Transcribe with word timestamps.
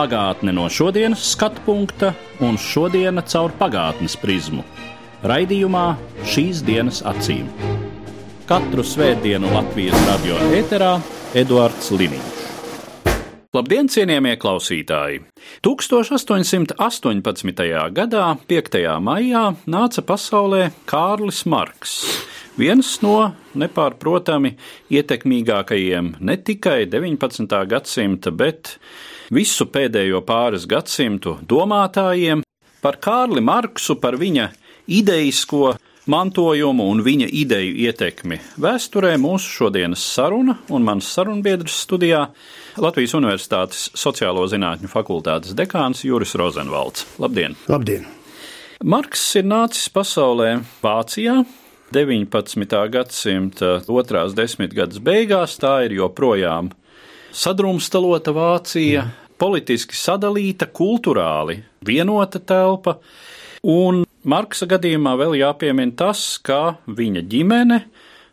Pagātne 0.00 0.54
no 0.56 0.62
šodienas 0.72 1.20
skatu 1.34 1.60
punkta 1.66 2.14
un 2.40 2.56
šodienas 2.56 3.34
caur 3.34 3.52
pagātnes 3.58 4.14
prizmu. 4.16 4.62
Raidījumā 5.28 5.82
šīs 6.24 6.62
dienas 6.64 7.02
acīm. 7.04 7.50
Katru 8.48 8.80
svētdienu 8.80 9.50
Latvijas 9.52 10.00
radio 10.06 10.38
eterā 10.56 10.94
Eduards 11.36 11.92
Liniņš. 11.92 12.40
Labdien, 13.52 13.92
cienījamie 13.92 14.38
klausītāji! 14.40 15.20
1818. 15.68 16.72
gadā, 18.00 18.24
5. 18.54 18.80
maijā, 19.04 19.44
nāca 19.68 20.08
pasaulē 20.14 20.70
Kārlis 20.88 21.44
Marks, 21.44 22.00
viens 22.56 22.96
no 23.04 23.34
nepārprotami 23.52 24.56
ietekmīgākajiem 24.96 26.14
ne 26.24 26.40
tikai 26.40 26.88
19. 26.88 27.64
gadsimta, 27.76 28.32
bet 28.32 28.78
visu 29.30 29.66
pēdējo 29.70 30.22
pāris 30.26 30.66
gadsimtu 30.70 31.38
domātājiem. 31.46 32.42
Par 32.80 32.98
Kārli 33.02 33.42
Marksu, 33.44 33.96
par 34.00 34.16
viņa 34.20 34.48
idejisko 34.90 35.74
mantojumu 36.10 36.86
un 36.90 37.02
viņa 37.04 37.28
ideju 37.42 37.74
ietekmi 37.84 38.40
vēsturē 38.60 39.12
mūsu 39.20 39.52
šodienas 39.58 40.02
saruna 40.14 40.56
un 40.72 40.86
mans 40.86 41.10
sarunbiedrs 41.14 41.76
studijā 41.84 42.24
Latvijas 42.80 43.14
Universitātes 43.18 43.90
Sociālo 43.94 44.46
zinātņu 44.50 44.90
fakultātes 44.90 45.54
dekāns 45.58 46.02
Juris 46.06 46.34
Rozenvalds. 46.40 47.06
Labdien! 47.22 47.56
Labdien! 47.70 48.08
Marks 48.80 49.22
ir 49.36 49.44
nācis 49.44 49.90
pasaulē 49.92 50.54
Vācijā. 50.82 51.42
19. 51.92 52.76
gadsimta 52.94 53.80
otrās 53.90 54.32
desmitgades 54.38 55.02
beigās 55.02 55.56
tā 55.60 55.80
ir 55.88 55.96
joprojām 55.98 56.70
sadrumstalota 57.32 58.34
Vācija, 58.36 59.06
politiski 59.40 59.96
sadalīta, 59.96 60.68
kultūrāli 60.72 61.60
vienota 61.86 62.40
telpa, 62.40 62.98
un 63.66 64.04
Marksa 64.20 64.68
gadījumā 64.68 65.14
vēl 65.16 65.38
jāpiemina 65.40 65.96
tas, 65.96 66.36
ka 66.44 66.76
viņa 66.84 67.22
ģimene 67.30 67.78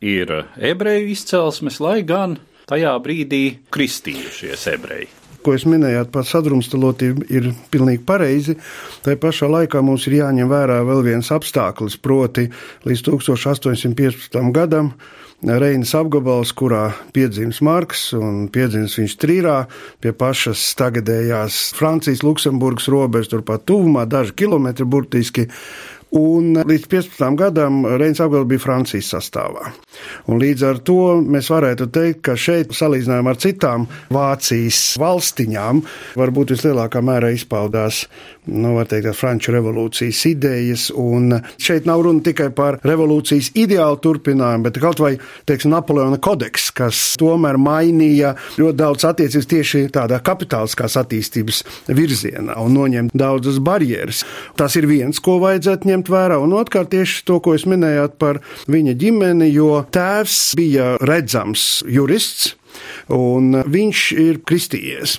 ir 0.04 0.34
ebreju 0.58 1.14
izcelsmes, 1.14 1.80
lai 1.80 2.02
gan 2.08 2.36
tajā 2.68 2.92
brīdī 3.04 3.44
kristījušies 3.72 4.68
ebreji. 4.74 5.08
Ko 5.46 5.54
jūs 5.56 5.64
minējāt 5.70 6.10
par 6.12 6.26
sadrumstalotību, 6.28 7.30
ir 7.32 7.54
pilnīgi 7.72 8.02
pareizi. 8.04 8.58
Tā 9.06 9.14
pašā 9.22 9.48
laikā 9.48 9.80
mums 9.86 10.10
ir 10.10 10.18
jāņem 10.18 10.50
vērā 10.52 10.82
vēl 10.84 11.06
viens 11.06 11.30
apstākļus, 11.32 11.96
proti, 12.04 12.50
līdz 12.84 13.06
1815. 13.08 14.42
gadam 14.52 14.92
Reinas 15.46 15.92
apgabals, 15.94 16.50
kurā 16.58 16.88
piedzimis 17.14 17.60
Marks 17.62 18.08
un 18.18 18.48
piedzimis 18.50 18.96
viņš 18.98 19.14
Trīrā 19.22 19.58
pie 20.02 20.10
pašas 20.18 20.64
tagadējās 20.80 21.60
Francijas, 21.78 22.24
Luksemburgas 22.26 22.90
robežas, 22.90 23.30
turpat 23.36 23.68
tuvumā, 23.70 24.08
daži 24.10 24.34
kilometri 24.34 24.88
burtiski. 24.90 25.46
Un 26.18 26.56
līdz 26.56 26.88
15 26.90 27.38
gadam 27.38 27.82
Reins 28.00 28.22
apgabals 28.24 28.48
bija 28.50 28.64
Francijas 28.64 29.12
sastāvā. 29.12 29.74
Un 30.32 30.40
līdz 30.42 30.64
ar 30.66 30.80
to 30.88 31.20
mēs 31.22 31.52
varētu 31.52 31.90
teikt, 31.94 32.24
ka 32.26 32.38
šeit, 32.40 32.72
salīdzinājumā 32.74 33.36
ar 33.36 33.42
citām 33.44 33.86
Vācijas 34.16 34.96
valstiņām, 34.98 35.84
varbūt 36.18 36.56
vislielākā 36.56 37.04
mērā 37.04 37.30
izpaudās, 37.36 38.06
nu, 38.48 38.74
var 38.78 38.88
teikt, 38.90 39.12
Franču 39.18 39.54
revolūcijas 39.56 40.24
idejas. 40.30 40.88
Un 40.96 41.36
šeit 41.62 41.88
nav 41.88 42.04
runa 42.06 42.24
tikai 42.26 42.50
par 42.56 42.80
revolūcijas 42.88 43.52
ideālu 43.60 44.00
turpinājumu, 44.04 44.68
bet 44.68 44.80
kaut 44.82 45.02
vai, 45.04 45.14
teiksim, 45.50 45.74
Napoleona 45.76 46.20
kodeks, 46.24 46.70
kas 46.78 47.02
tomēr 47.20 47.60
mainīja 47.62 48.34
ļoti 48.60 48.80
daudz 48.80 49.08
attiecības 49.10 49.50
tieši 49.54 49.84
tādā 49.96 50.20
kapitāliskās 50.24 50.98
attīstības 51.02 51.64
virzienā 51.88 52.58
un 52.64 52.78
noņem 52.78 53.12
daudzas 53.18 53.60
barjeras. 53.64 54.24
Tas 54.60 54.76
ir 54.80 54.90
viens, 54.90 55.22
ko 55.24 55.38
vajadzētu 55.44 55.92
ņemt 55.92 56.12
vērā. 56.14 56.40
Un 56.44 56.56
otrkārt, 56.58 56.92
tieši 56.96 57.26
to, 57.28 57.42
ko 57.44 57.56
jūs 57.58 57.68
minējāt 57.70 58.18
par 58.22 58.42
viņa 58.72 58.96
ģimeni, 59.02 59.52
jo 59.54 59.84
tēvs 59.94 60.40
bija 60.58 60.96
redzams 61.04 61.84
jurists. 61.88 62.56
Un 63.14 63.62
viņš 63.68 64.04
ir 64.20 64.42
kristījies 64.48 65.18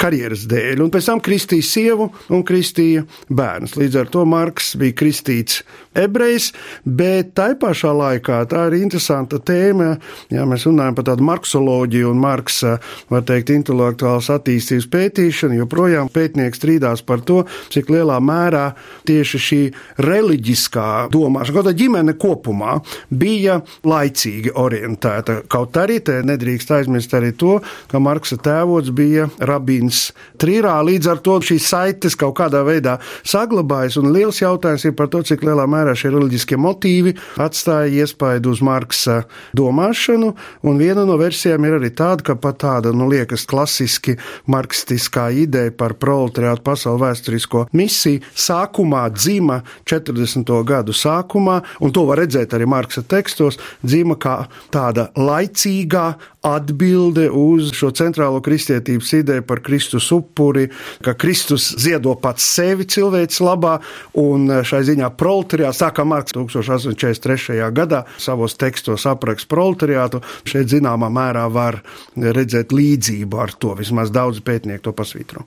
karjeras 0.00 0.46
dēļ, 0.50 0.84
un 0.84 0.92
pēc 0.92 1.10
tam 1.10 1.22
kristīja 1.24 1.66
sievu 1.66 2.10
un 2.30 2.44
kristīja 2.46 3.06
bērnus. 3.28 3.76
Līdz 3.80 4.00
ar 4.02 4.12
to 4.12 4.24
Marks 4.28 4.74
bija 4.80 4.96
kristīts 5.02 5.62
ebrejs, 5.96 6.50
bet 6.84 7.32
tai 7.38 7.54
pašā 7.58 7.90
laikā 7.96 8.40
tā 8.50 8.66
ir 8.70 8.78
interesanta 8.80 9.40
tēma. 9.42 9.96
Ja 10.30 10.46
mēs 10.48 10.66
runājam 10.68 10.96
par 10.98 11.06
tādu 11.10 11.26
marksoloģiju 11.26 12.12
un 12.12 12.20
Marksa, 12.22 12.76
var 13.10 13.24
teikt, 13.26 13.52
intelektuālas 13.54 14.30
attīstības 14.34 14.86
pētīšanu, 14.92 15.58
joprojām 15.62 16.10
pētnieks 16.12 16.60
strīdās 16.60 17.02
par 17.06 17.24
to, 17.26 17.42
cik 17.74 17.90
lielā 17.92 18.20
mērā 18.22 18.70
tieši 19.08 19.42
šī 19.46 19.60
reliģiskā 20.06 20.86
domāšana, 21.12 21.56
kaut 21.56 21.70
kā 21.70 21.74
ģimene 21.82 22.16
kopumā, 22.20 22.78
bija 23.10 23.60
laicīgi 23.86 24.54
orientēta. 24.60 25.40
Kaut 25.50 25.78
arī 25.80 25.98
te 26.04 26.20
nedrīkst 26.26 26.74
aizmirst 26.78 27.16
arī 27.18 27.32
to, 27.38 27.58
ka 27.90 28.02
Marksa 28.02 28.38
tēvots 28.40 28.94
bija 28.94 29.26
rabīns 29.50 30.10
Trīrā, 30.40 30.78
līdz 30.86 31.10
ar 31.10 31.18
to 31.24 31.36
šīs 31.44 31.66
saites 31.68 32.16
kaut 32.18 32.36
kādā 32.38 32.62
veidā 32.64 32.96
saglabājas, 33.26 33.98
un 34.00 34.12
liels 34.14 34.40
jautājums 34.40 34.86
ir 34.86 34.94
par 34.96 35.10
to, 35.12 35.22
cik 35.26 35.42
lielā 35.44 35.66
mērā 35.68 35.79
šie 35.98 36.12
reliģiskie 36.14 36.58
motīvi 36.60 37.14
atstāja 37.40 38.04
iespaidu 38.04 38.52
uz 38.54 38.62
Marksa 38.64 39.22
domāšanu, 39.56 40.32
un 40.66 40.80
viena 40.80 41.04
no 41.08 41.16
versijām 41.20 41.64
ir 41.66 41.78
arī 41.78 41.92
tāda, 41.96 42.24
ka 42.30 42.36
pat 42.40 42.60
tāda, 42.64 42.92
nu, 42.96 43.08
liekas 43.10 43.46
klasiski 43.50 44.16
marksistiskā 44.50 45.30
ideja 45.42 45.72
par 45.76 45.96
proletariātu 46.00 46.64
pasaules 46.66 47.00
vēsturisko 47.00 47.66
misiju 47.76 48.24
sākumā 48.34 49.06
dzima 49.14 49.60
40. 49.88 50.52
gadu 50.66 50.94
sākumā, 50.96 51.60
un 51.80 51.94
to 51.94 52.04
var 52.08 52.22
redzēt 52.22 52.54
arī 52.56 52.68
Marksa 52.70 53.02
tekstos, 53.06 53.58
dzima 53.82 54.18
kā 54.20 54.36
tāda 54.74 55.08
laicīgā 55.16 56.06
atbilde 56.46 57.28
uz 57.30 57.72
šo 57.76 57.90
centrālo 57.96 58.40
kristietības 58.44 59.12
ideju 59.18 59.44
par 59.46 59.60
Kristus 59.64 60.08
upuri, 60.12 60.68
ka 61.04 61.14
Kristus 61.14 61.70
ziedo 61.80 62.14
pats 62.20 62.46
sevi 62.56 62.86
cilvēks 62.88 63.40
labā, 63.44 63.76
un 64.20 64.48
šai 64.64 64.80
ziņā 64.88 65.10
proletariāts, 65.20 65.69
kā 65.70 66.04
Marks 66.04 66.34
1843. 66.36 67.60
gadā 67.76 68.04
savos 68.18 68.56
tekstos 68.60 69.06
apraksta 69.10 69.50
proletariātu, 69.50 70.22
šeit 70.44 70.70
zināmā 70.72 71.10
mērā 71.12 71.46
var 71.52 71.80
redzēt 72.16 72.74
līdzību 72.74 73.40
ar 73.40 73.54
to, 73.58 73.74
vismaz 73.78 74.12
daudz 74.14 74.42
pētnieku 74.44 74.88
to 74.88 74.94
pasvītro. 74.96 75.46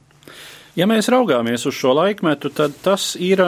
Ja 0.75 0.88
mēs 0.89 1.11
raugāmies 1.13 1.67
uz 1.69 1.78
šo 1.78 1.94
laikmetu, 2.00 2.50
tad 2.50 2.79
tas 2.81 3.13
ir 3.22 3.44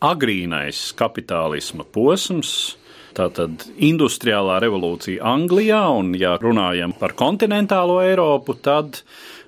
agrīnais 0.00 0.90
kapitālisma 0.96 1.84
posms, 1.84 2.76
Tātad 3.10 3.64
industriālā 3.82 4.60
revolūcija 4.62 5.24
Anglijā, 5.26 5.80
un, 5.98 6.12
ja 6.14 6.36
runājam 6.38 6.92
par 6.98 7.16
kontinentālo 7.18 7.98
Eiropu, 8.04 8.54
tad 8.62 9.00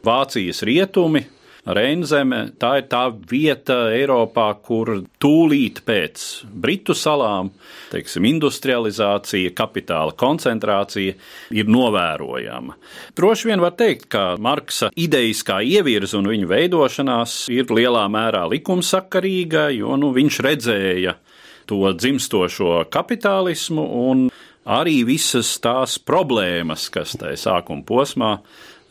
Vācijas 0.02 0.64
rietumi, 0.66 1.22
Reinzeme, 1.62 2.48
tā 2.58 2.72
ir 2.80 2.88
tā 2.90 3.04
vieta 3.30 3.76
Eiropā, 3.94 4.48
kur 4.66 4.88
tūlīt 5.22 5.84
pēc 5.86 6.24
Britu 6.50 6.96
salām, 6.98 7.52
teiksim, 7.92 8.26
industrializācija, 8.26 9.52
kapitāla 9.54 10.16
koncentrācija 10.18 11.14
ir 11.54 11.70
novērojama. 11.70 12.74
Droši 13.14 13.52
vien 13.52 13.62
var 13.62 13.76
teikt, 13.78 14.08
ka 14.10 14.24
Marksa 14.42 14.90
idejiskā 14.98 15.60
ievirza 15.62 16.18
un 16.18 16.32
viņa 16.32 16.50
veidošanās 16.50 17.36
ir 17.54 17.70
lielā 17.70 18.08
mērā 18.10 18.42
likumsakarīga, 18.50 19.68
jo 19.78 19.94
nu, 20.02 20.10
viņš 20.18 20.40
redzēja 20.42 21.14
to 21.70 21.94
dzimstošo 21.94 22.80
kapitālismu 22.90 23.86
un 24.02 24.26
arī 24.66 25.04
visas 25.06 25.54
tās 25.62 25.94
problēmas, 26.02 26.88
kas 26.90 27.14
tajā 27.18 27.38
sākuma 27.38 27.86
posmā 27.86 28.34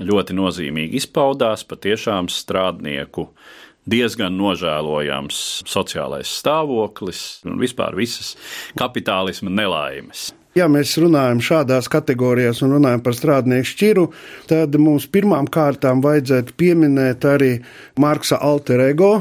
ļoti 0.08 0.36
nozīmīgi 0.38 1.00
izpaudās, 1.02 1.66
patiešām 1.68 2.30
strādnieku 2.32 3.30
diezgan 3.90 4.36
nožēlojams 4.38 5.40
sociālais 5.70 6.30
stāvoklis 6.42 7.42
un 7.50 7.58
vispār 7.62 7.98
visas 7.98 8.36
kapitālisma 8.80 9.54
nelaimes. 9.54 10.30
Ja 10.52 10.66
mēs 10.68 10.98
runājam 11.00 11.40
šādās 11.40 11.88
kategorijās 11.88 12.60
un 12.66 12.74
runājam 12.76 13.00
par 13.06 13.16
strādnieku 13.16 13.70
šķiru, 13.70 14.02
tad 14.52 14.74
mums 14.76 15.06
pirmām 15.08 15.46
kārtām 15.48 16.02
vajadzētu 16.04 16.58
pieminēt 16.60 17.24
arī 17.24 17.52
Marksa 17.96 18.36
alter 18.44 18.84
ego, 18.84 19.14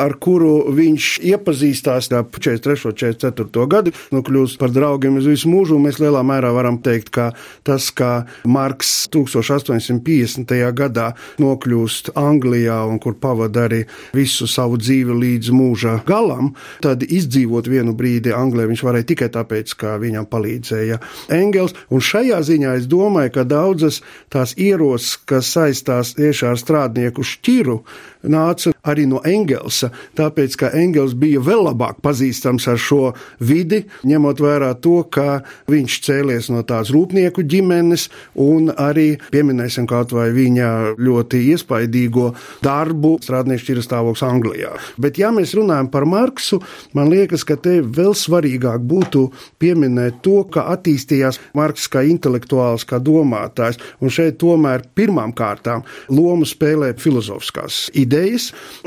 ar 0.00 0.14
kuru 0.16 0.72
viņš 0.72 1.08
iepazīstās 1.28 2.08
ap 2.16 2.38
43. 2.38 2.88
un 2.88 2.96
44. 2.96 3.66
gadu, 3.68 3.92
nu 4.16 4.22
kļūst 4.24 4.56
par 4.62 4.72
draugiem 4.72 5.18
uz 5.20 5.28
visu 5.28 5.50
mūžu. 5.52 5.76
Mēs 5.76 6.00
lielā 6.00 6.22
mērā 6.24 6.54
varam 6.56 6.80
teikt, 6.80 7.12
ka 7.12 7.28
tas, 7.68 7.90
ka 7.92 8.24
Marks 8.48 8.94
1850. 9.12 10.56
gadā 10.72 11.10
nokļūst 11.42 12.14
Anglijā 12.16 12.78
un 12.88 12.96
kur 12.96 13.18
pavada 13.20 13.66
arī 13.68 13.82
visu 14.16 14.48
savu 14.48 14.80
dzīvi 14.80 15.20
līdz 15.20 15.52
mūža 15.52 15.98
galam, 16.08 16.54
tad 16.80 17.04
izdzīvot 17.04 17.68
vienu 17.68 17.92
brīdi 17.92 18.32
Anglijā 18.32 18.72
viņš 18.72 18.86
varēja 18.88 19.10
tikai 19.12 19.32
tāpēc, 19.36 19.76
ka 19.76 19.98
viņam 20.00 20.32
palīdz 20.32 20.61
palīdzēja 20.62 20.98
Engels. 21.30 21.74
Un 21.90 22.00
šajā 22.00 22.40
ziņā 22.42 22.76
es 22.78 22.86
domāju, 22.86 23.32
ka 23.34 23.44
daudzas 23.44 24.02
tās 24.30 24.54
ierosmes, 24.56 25.18
kas 25.26 25.52
saistās 25.52 26.14
tieši 26.14 26.46
ar 26.46 26.58
strādnieku 26.58 27.22
šķiru, 27.22 27.82
nāca 28.22 28.72
arī 28.86 29.06
no 29.08 29.20
Engelsa, 29.26 29.90
tāpēc 30.18 30.56
ka 30.58 30.70
Engels 30.78 31.14
bija 31.18 31.42
vēl 31.42 31.66
labāk 31.68 32.00
pazīstams 32.04 32.66
ar 32.70 32.80
šo 32.80 33.12
vidi, 33.42 33.82
ņemot 34.08 34.42
vērā 34.42 34.72
to, 34.82 35.02
ka 35.12 35.42
viņš 35.70 35.98
cēlies 36.06 36.50
no 36.52 36.62
tās 36.66 36.90
rūpnieku 36.94 37.44
ģimenes 37.46 38.08
un 38.42 38.72
arī 38.72 39.16
pieminēsim 39.32 39.86
kaut 39.90 40.14
vai 40.14 40.30
viņa 40.34 40.98
ļoti 40.98 41.42
iespaidīgo 41.52 42.32
darbu 42.64 43.16
strādnieku 43.22 43.64
šķiras 43.64 43.88
stāvoklis 43.88 44.26
Anglijā. 44.26 44.72
Bet 45.02 45.20
ja 45.20 45.32
mēs 45.34 45.54
runājam 45.58 45.90
par 45.92 46.06
Marksu, 46.08 46.60
man 46.96 47.10
liekas, 47.12 47.46
ka 47.46 47.56
te 47.60 47.78
vēl 47.82 48.16
svarīgāk 48.18 48.82
būtu 48.88 49.28
pieminēt 49.62 50.22
to, 50.26 50.42
kā 50.52 50.66
attīstījās 50.74 51.40
Marks 51.58 51.88
kā 51.92 52.04
intelektuāls, 52.08 52.86
kā 52.88 52.98
domātājs, 53.02 53.80
un 54.02 54.12
šeit 54.12 54.40
tomēr 54.42 54.86
pirmām 54.96 55.34
kārtām 55.36 55.86
lomu 56.10 56.48
spēlē 56.48 56.92
filozofiskās 56.98 57.86
idejas. 57.92 58.11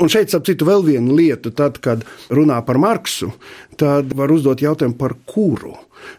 Un 0.02 0.12
šeit, 0.12 0.32
ap 0.36 0.46
citu, 0.46 0.68
vēl 0.68 0.84
viena 0.86 1.16
lieta, 1.16 1.52
tad, 1.54 1.80
kad 1.84 2.04
runā 2.30 2.60
par 2.66 2.80
Marksu, 2.82 3.32
tad 3.80 4.14
var 4.16 4.32
uzdot 4.34 4.62
jautājumu 4.62 4.98
par 5.00 5.16
kuru. 5.28 5.74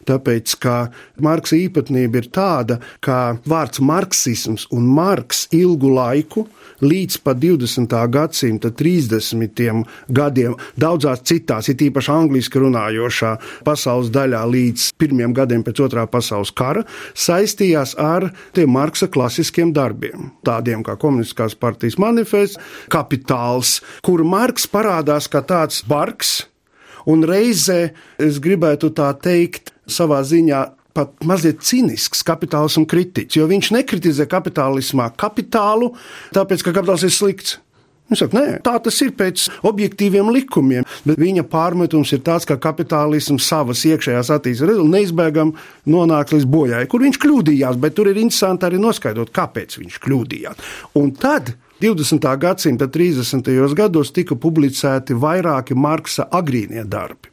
Tāpēc, 0.07 0.57
ka 0.63 0.75
Marksa 1.23 1.57
īpatnība 1.59 2.21
ir 2.21 2.29
tāda, 2.33 2.79
ka 3.03 3.37
vārds 3.47 3.81
marksisms 3.83 4.67
un 4.75 4.87
marks 4.97 5.47
ilgu 5.55 5.91
laiku 5.93 6.47
līdz 6.81 7.19
pat 7.25 7.39
20. 7.41 7.93
gadsimta 8.13 8.71
30. 8.71 9.83
gadiem, 10.13 10.55
daudzās 10.77 11.23
citās, 11.25 11.69
it 11.71 11.81
īpaši 11.81 12.11
angliski 12.13 12.61
runājošā 12.61 13.33
pasaules 13.65 14.11
daļā 14.13 14.43
līdz 14.51 14.91
pirmiem 15.01 15.33
gadiem 15.37 15.65
pēc 15.65 15.81
otrā 15.87 16.05
pasaules 16.11 16.53
kara, 16.53 16.85
saistījās 17.17 17.95
ar 18.01 18.29
tiem 18.53 18.73
Marksa 18.77 19.09
klasiskiem 19.11 19.73
darbiem, 19.75 20.31
tādiem 20.45 20.85
kā 20.85 20.97
Komunistiskās 20.99 21.57
partijas 21.57 21.97
manifests, 22.01 22.61
kapitāls, 22.93 23.79
kur 24.05 24.25
Marks 24.27 24.67
parādās 24.69 25.29
kā 25.31 25.41
tāds 25.45 25.83
barks, 25.87 26.43
un 27.11 27.23
reizē 27.27 27.79
es 28.23 28.41
gribētu 28.43 28.91
tā 28.95 29.11
teikt, 29.23 29.73
savā 29.87 30.19
ziņā 30.27 30.63
pat 30.97 31.13
mazliet 31.29 31.61
cinisks 31.65 32.23
kapitālisma 32.25 32.87
kritiķis, 32.89 33.37
jo 33.37 33.45
viņš 33.49 33.71
nekritizē 33.75 34.25
kapitālismā 34.29 35.11
kapitālu, 35.19 35.93
tāpēc 36.35 36.65
ka 36.65 36.73
kapitāls 36.79 37.05
ir 37.05 37.13
slikts. 37.13 37.59
Viņš 38.07 38.21
saka, 38.23 38.37
nē, 38.39 38.59
tā 38.63 38.77
tas 38.79 38.97
ir 39.03 39.11
pēc 39.19 39.49
objektīviem 39.67 40.29
likumiem, 40.31 40.85
bet 41.03 41.19
viņa 41.19 41.43
pārmetums 41.51 42.13
ir 42.15 42.21
tāds, 42.23 42.47
ka 42.47 42.55
kapitālisms 42.63 43.43
savas 43.43 43.83
iekšējās 43.89 44.31
attīstības 44.37 44.87
neizbēgami 44.93 45.91
nonāk 45.91 46.31
līdz 46.31 46.47
bojai, 46.47 46.85
kur 46.87 47.03
viņš 47.03 47.19
kļūdījās, 47.23 47.79
bet 47.83 47.97
tur 47.99 48.07
ir 48.07 48.21
interesanti 48.21 48.69
arī 48.69 48.79
noskaidrot, 48.79 49.33
kāpēc 49.35 49.75
viņš 49.81 49.99
kļūdījās. 50.05 50.71
Un 51.03 51.11
tad 51.19 51.51
20. 51.81 52.37
gadsimta 52.37 52.87
30. 52.87 53.73
gados 53.75 54.09
tika 54.11 54.35
publicēti 54.35 55.13
vairāki 55.13 55.75
Marksa 55.77 56.25
agrīnie 56.33 56.81
darbi. 56.89 57.29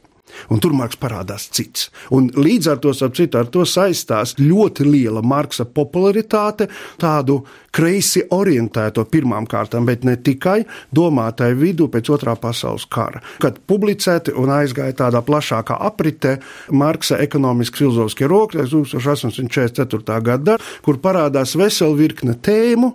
Un 0.51 0.59
tur 0.61 0.73
Marks 0.75 0.97
parādās 0.99 1.47
cits. 1.49 1.87
Un 2.13 2.27
līdz 2.29 2.67
ar 2.69 2.79
to, 2.83 2.91
citu, 2.93 3.39
ar 3.39 3.47
to 3.49 3.63
saistās 3.65 4.35
ļoti 4.37 4.85
liela 4.85 5.23
Marksa 5.25 5.65
popularitāte, 5.65 6.67
tādu 7.01 7.39
kreisi 7.73 8.21
orientēto 8.35 9.05
pirmām 9.09 9.47
kārtām, 9.49 9.87
bet 9.87 10.03
ne 10.05 10.17
tikai 10.17 10.59
domātāju 10.93 11.57
vidū 11.61 11.87
pēc 11.89 12.11
otrā 12.13 12.35
pasaules 12.37 12.85
kara. 12.91 13.23
Kad 13.41 13.63
publicēti 13.65 14.35
un 14.35 14.51
aizgāja 14.53 14.97
tādā 15.05 15.23
plašākā 15.25 15.79
apritē 15.87 16.35
Marksa 16.69 17.17
ekonomiski 17.23 17.81
filozofiskie 17.81 18.29
rokļi 18.29 18.67
1844. 18.67 20.21
gadā, 20.29 20.59
kur 20.85 21.01
parādās 21.01 21.55
vesela 21.57 21.97
virkne 21.97 22.37
tēmu, 22.37 22.93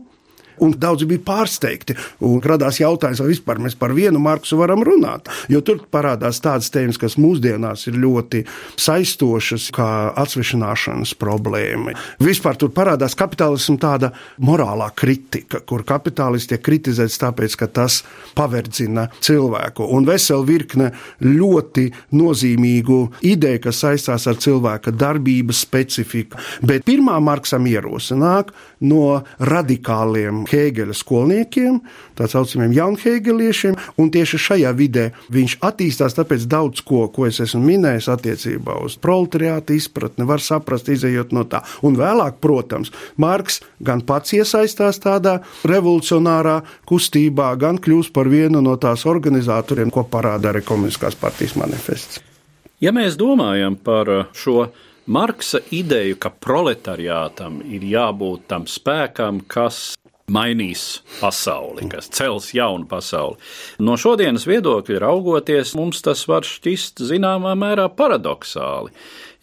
un 0.64 0.74
daudzi 0.76 1.08
bija 1.10 1.22
pārsteigti. 1.26 1.96
Radās 2.20 2.80
jautājums, 2.80 3.22
vai 3.22 3.30
vispār 3.32 3.60
mēs 3.62 3.76
par 3.78 3.94
vienu 3.96 4.20
Marksu 4.22 4.58
varam 4.60 4.84
runāt. 4.86 5.28
Jo 5.52 5.62
tur 5.64 5.82
parādās 5.92 6.40
tādas 6.44 6.70
tēmas, 6.72 6.98
kas 7.00 7.18
mūsdienās 7.20 7.86
ir 7.90 7.98
ļoti 8.00 8.44
saistošas, 8.80 9.70
kā 9.74 9.88
atsvešināšanas 10.20 11.14
problēma. 11.20 11.94
Vispār 12.22 12.58
tur 12.60 12.72
parādās 12.74 13.16
kapitālisma 13.18 13.78
tāda 13.80 14.12
morālā 14.44 14.90
kritika, 14.96 15.62
kur 15.64 15.84
kapitālisti 15.86 16.54
tiek 16.54 16.64
kritizēts 16.66 17.20
tāpēc, 17.22 17.56
ka 17.60 17.68
tas 17.80 18.00
paverdzina 18.36 19.08
cilvēku. 19.20 19.86
Un 19.96 20.08
vesela 20.08 20.46
virkne 20.46 20.90
ļoti 21.24 21.88
nozīmīgu 22.16 23.00
ideju, 23.30 23.64
kas 23.66 23.82
saistās 23.84 24.26
ar 24.30 24.38
cilvēka 24.40 24.94
darbības 24.94 25.62
specifiku. 25.66 26.40
Bet 26.66 26.86
pirmā 26.88 27.18
Marksam 27.22 27.66
ierosina 27.70 28.20
nāk 28.20 28.52
no 28.84 29.20
radikāliem 29.38 30.44
Hēgeļa 30.50 30.96
skolniekiem, 30.96 31.80
tā 32.18 32.26
saucamiem 32.30 32.74
jaunhēgeliešiem, 32.76 33.76
un 34.00 34.10
tieši 34.12 34.40
šajā 34.46 34.72
vidē 34.76 35.06
viņš 35.32 35.56
attīstās, 35.66 36.16
tāpēc 36.18 36.46
daudz 36.50 36.84
ko, 36.86 37.06
ko 37.14 37.28
es 37.28 37.40
esmu 37.44 37.62
minējis 37.64 38.10
attiecībā 38.14 38.80
uz 38.84 38.96
proletariātu 39.00 39.76
izpratni, 39.78 40.26
var 40.28 40.42
saprast, 40.44 40.90
izējot 40.92 41.34
no 41.36 41.46
tā. 41.50 41.62
Un 41.86 41.98
vēlāk, 42.00 42.40
protams, 42.42 42.92
Marks 43.20 43.60
gan 43.78 44.02
pats 44.06 44.34
iesaistās 44.36 45.00
tādā 45.02 45.38
revolucionārā 45.68 46.60
kustībā, 46.88 47.52
gan 47.60 47.78
kļūst 47.82 48.14
par 48.16 48.30
vienu 48.32 48.62
no 48.64 48.76
tās 48.80 49.06
organizatoriem, 49.08 49.92
ko 49.94 50.06
parāda 50.10 50.52
arī 50.52 50.64
Komunistiskās 50.66 51.16
partijas 51.20 51.56
manifests. 51.60 52.20
Ja 52.80 52.94
mēs 52.96 53.18
domājam 53.20 53.76
par 53.76 54.08
šo 54.32 54.70
Marksa 55.10 55.58
ideju, 55.74 56.16
ka 56.22 56.30
proletariātam 56.30 57.58
ir 57.66 57.82
jābūt 57.88 58.46
tam 58.52 58.66
spēkam, 58.70 59.40
kas 59.48 59.96
mainīs 60.30 61.00
pasauli, 61.18 61.88
kas 61.90 62.10
cels 62.14 62.50
jaunu 62.56 62.88
pasauli. 62.90 63.38
No 63.82 63.96
šodienas 64.00 64.46
viedokļa 64.48 65.02
raugoties, 65.02 65.74
mums 65.78 66.02
tas 66.06 66.24
var 66.30 66.46
šķist 66.46 67.02
zināmā 67.10 67.56
mērā 67.58 67.88
paradoxāli, 67.96 68.94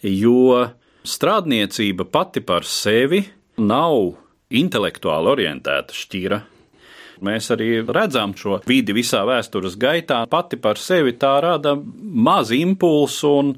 jo 0.02 0.68
strādniecība 1.08 2.08
pati 2.08 2.42
par 2.44 2.66
sevi 2.68 3.24
nav 3.58 4.14
intelektuāli 4.48 5.34
orientēta 5.34 5.96
šķira. 5.96 6.42
Mēs 7.24 7.50
arī 7.54 7.68
redzam 7.84 8.34
šo 8.38 8.60
vidi 8.68 8.94
visā 8.96 9.24
vēstures 9.28 9.76
gaitā. 9.80 10.22
Pati 10.30 10.58
par 10.60 10.80
sevi 10.80 11.14
tā 11.18 11.34
rada 11.44 11.74
maz 11.78 12.52
impulsu 12.54 13.32
un 13.40 13.52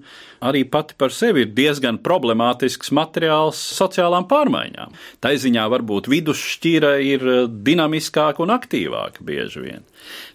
arī 0.44 0.64
pati 0.64 0.96
par 0.98 1.12
sevi 1.12 1.44
ir 1.44 1.52
diezgan 1.56 2.00
problemātisks 2.04 2.92
materiāls 2.96 3.60
sociālām 3.76 4.26
pārmaiņām. 4.30 4.96
Tā 5.20 5.34
ziņā 5.36 5.66
varbūt 5.74 6.08
vidusšķira 6.12 6.94
ir 7.04 7.26
dinamiskāka 7.50 8.44
un 8.44 8.54
aktīvāka 8.56 9.24
bieži 9.26 9.64
vien. 9.66 9.84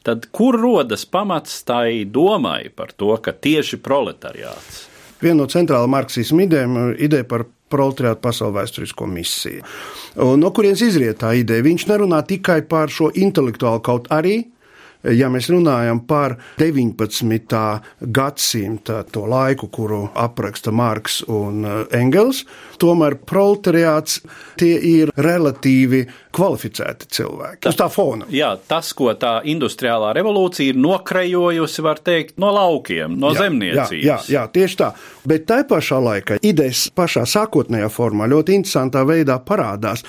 Tad 0.05 0.29
kur 0.35 0.59
rodas 0.61 1.07
pamats 1.09 1.63
tai 1.65 2.05
domai 2.05 2.69
par 2.69 2.93
to, 2.93 3.15
ka 3.17 3.33
tieši 3.33 3.81
proletariāts? 3.81 4.85
Viena 5.23 5.41
no 5.41 5.49
centrāla 5.49 5.87
marksisma 5.89 6.43
idejām 6.45 6.75
ir 6.81 6.97
ideja 7.07 7.25
par 7.27 7.47
proletariātu 7.71 8.21
pasaules 8.23 8.55
vēsturisko 8.55 9.07
misiju. 9.09 9.63
No 10.39 10.51
kurienes 10.55 10.83
izriet 10.85 11.21
tā 11.23 11.33
ideja? 11.39 11.65
Viņš 11.65 11.87
nerunā 11.89 12.21
tikai 12.27 12.61
par 12.69 12.93
šo 12.93 13.11
intelektuālu, 13.13 13.81
kaut 13.85 14.09
arī 14.13 14.43
ja 15.13 15.29
mēs 15.31 15.49
runājam 15.53 16.01
par 16.07 16.37
19. 16.59 17.61
gadsimta 18.15 19.01
to 19.11 19.25
laiku, 19.29 19.69
kuru 19.73 20.05
apraksta 20.13 20.73
Marks 20.75 21.21
un 21.31 21.65
eh, 21.65 21.81
Engels, 21.99 22.43
tomēr 22.81 23.17
proletariāts 23.27 24.21
tie 24.59 24.73
ir 24.79 25.11
relatīvi 25.15 26.05
kvalificēti 26.35 27.09
cilvēki. 27.17 27.61
Tā, 27.63 27.73
uz 27.73 27.79
tā 27.79 27.89
fona. 27.91 28.27
Jā, 28.33 28.53
tas, 28.67 28.91
ko 28.97 29.11
tā 29.19 29.37
industriālā 29.47 30.13
revolūcija 30.17 30.73
ir 30.73 30.79
nokrejojusi, 30.81 31.85
var 31.85 32.01
teikt, 32.05 32.37
no 32.41 32.51
laukiem, 32.55 33.17
no 33.19 33.33
jā, 33.33 33.45
zemniecības. 33.45 33.97
Jā, 33.99 34.19
jā, 34.25 34.39
jā, 34.39 34.45
tieši 34.55 34.79
tā. 34.81 34.91
Bet 35.27 35.47
tai 35.49 35.63
pašā 35.67 35.99
laikā 36.03 36.39
idejas 36.45 36.87
pašā 36.95 37.25
sākotnējā 37.29 37.89
formā 37.93 38.29
ļoti 38.31 38.59
interesantā 38.59 39.05
veidā 39.07 39.39
parādās 39.45 40.05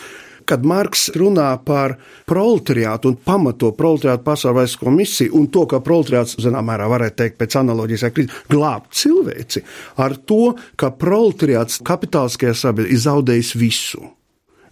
kad 0.49 0.65
Marks 0.67 1.09
runā 1.17 1.49
par 1.67 1.97
proletariātu 2.29 3.13
un 3.13 3.19
pamato 3.19 3.73
proletariātu 3.77 4.25
pasaulēsko 4.27 4.93
misiju 4.95 5.37
un 5.39 5.49
to, 5.53 5.67
ka 5.71 5.83
proletariāts, 5.85 6.39
zināmā 6.43 6.73
mērā, 6.73 6.91
varētu 6.91 7.21
teikt, 7.23 7.39
pēc 7.43 7.59
analogijas, 7.61 8.07
glābt 8.51 8.95
cilvēci, 8.97 9.65
ar 10.03 10.17
to, 10.29 10.55
ka 10.79 10.93
proletariāts 10.95 11.83
kapitāliskajā 11.87 12.55
sabiedrībā 12.57 12.95
ir 12.97 13.05
zaudējis 13.07 13.57
visu. 13.59 14.07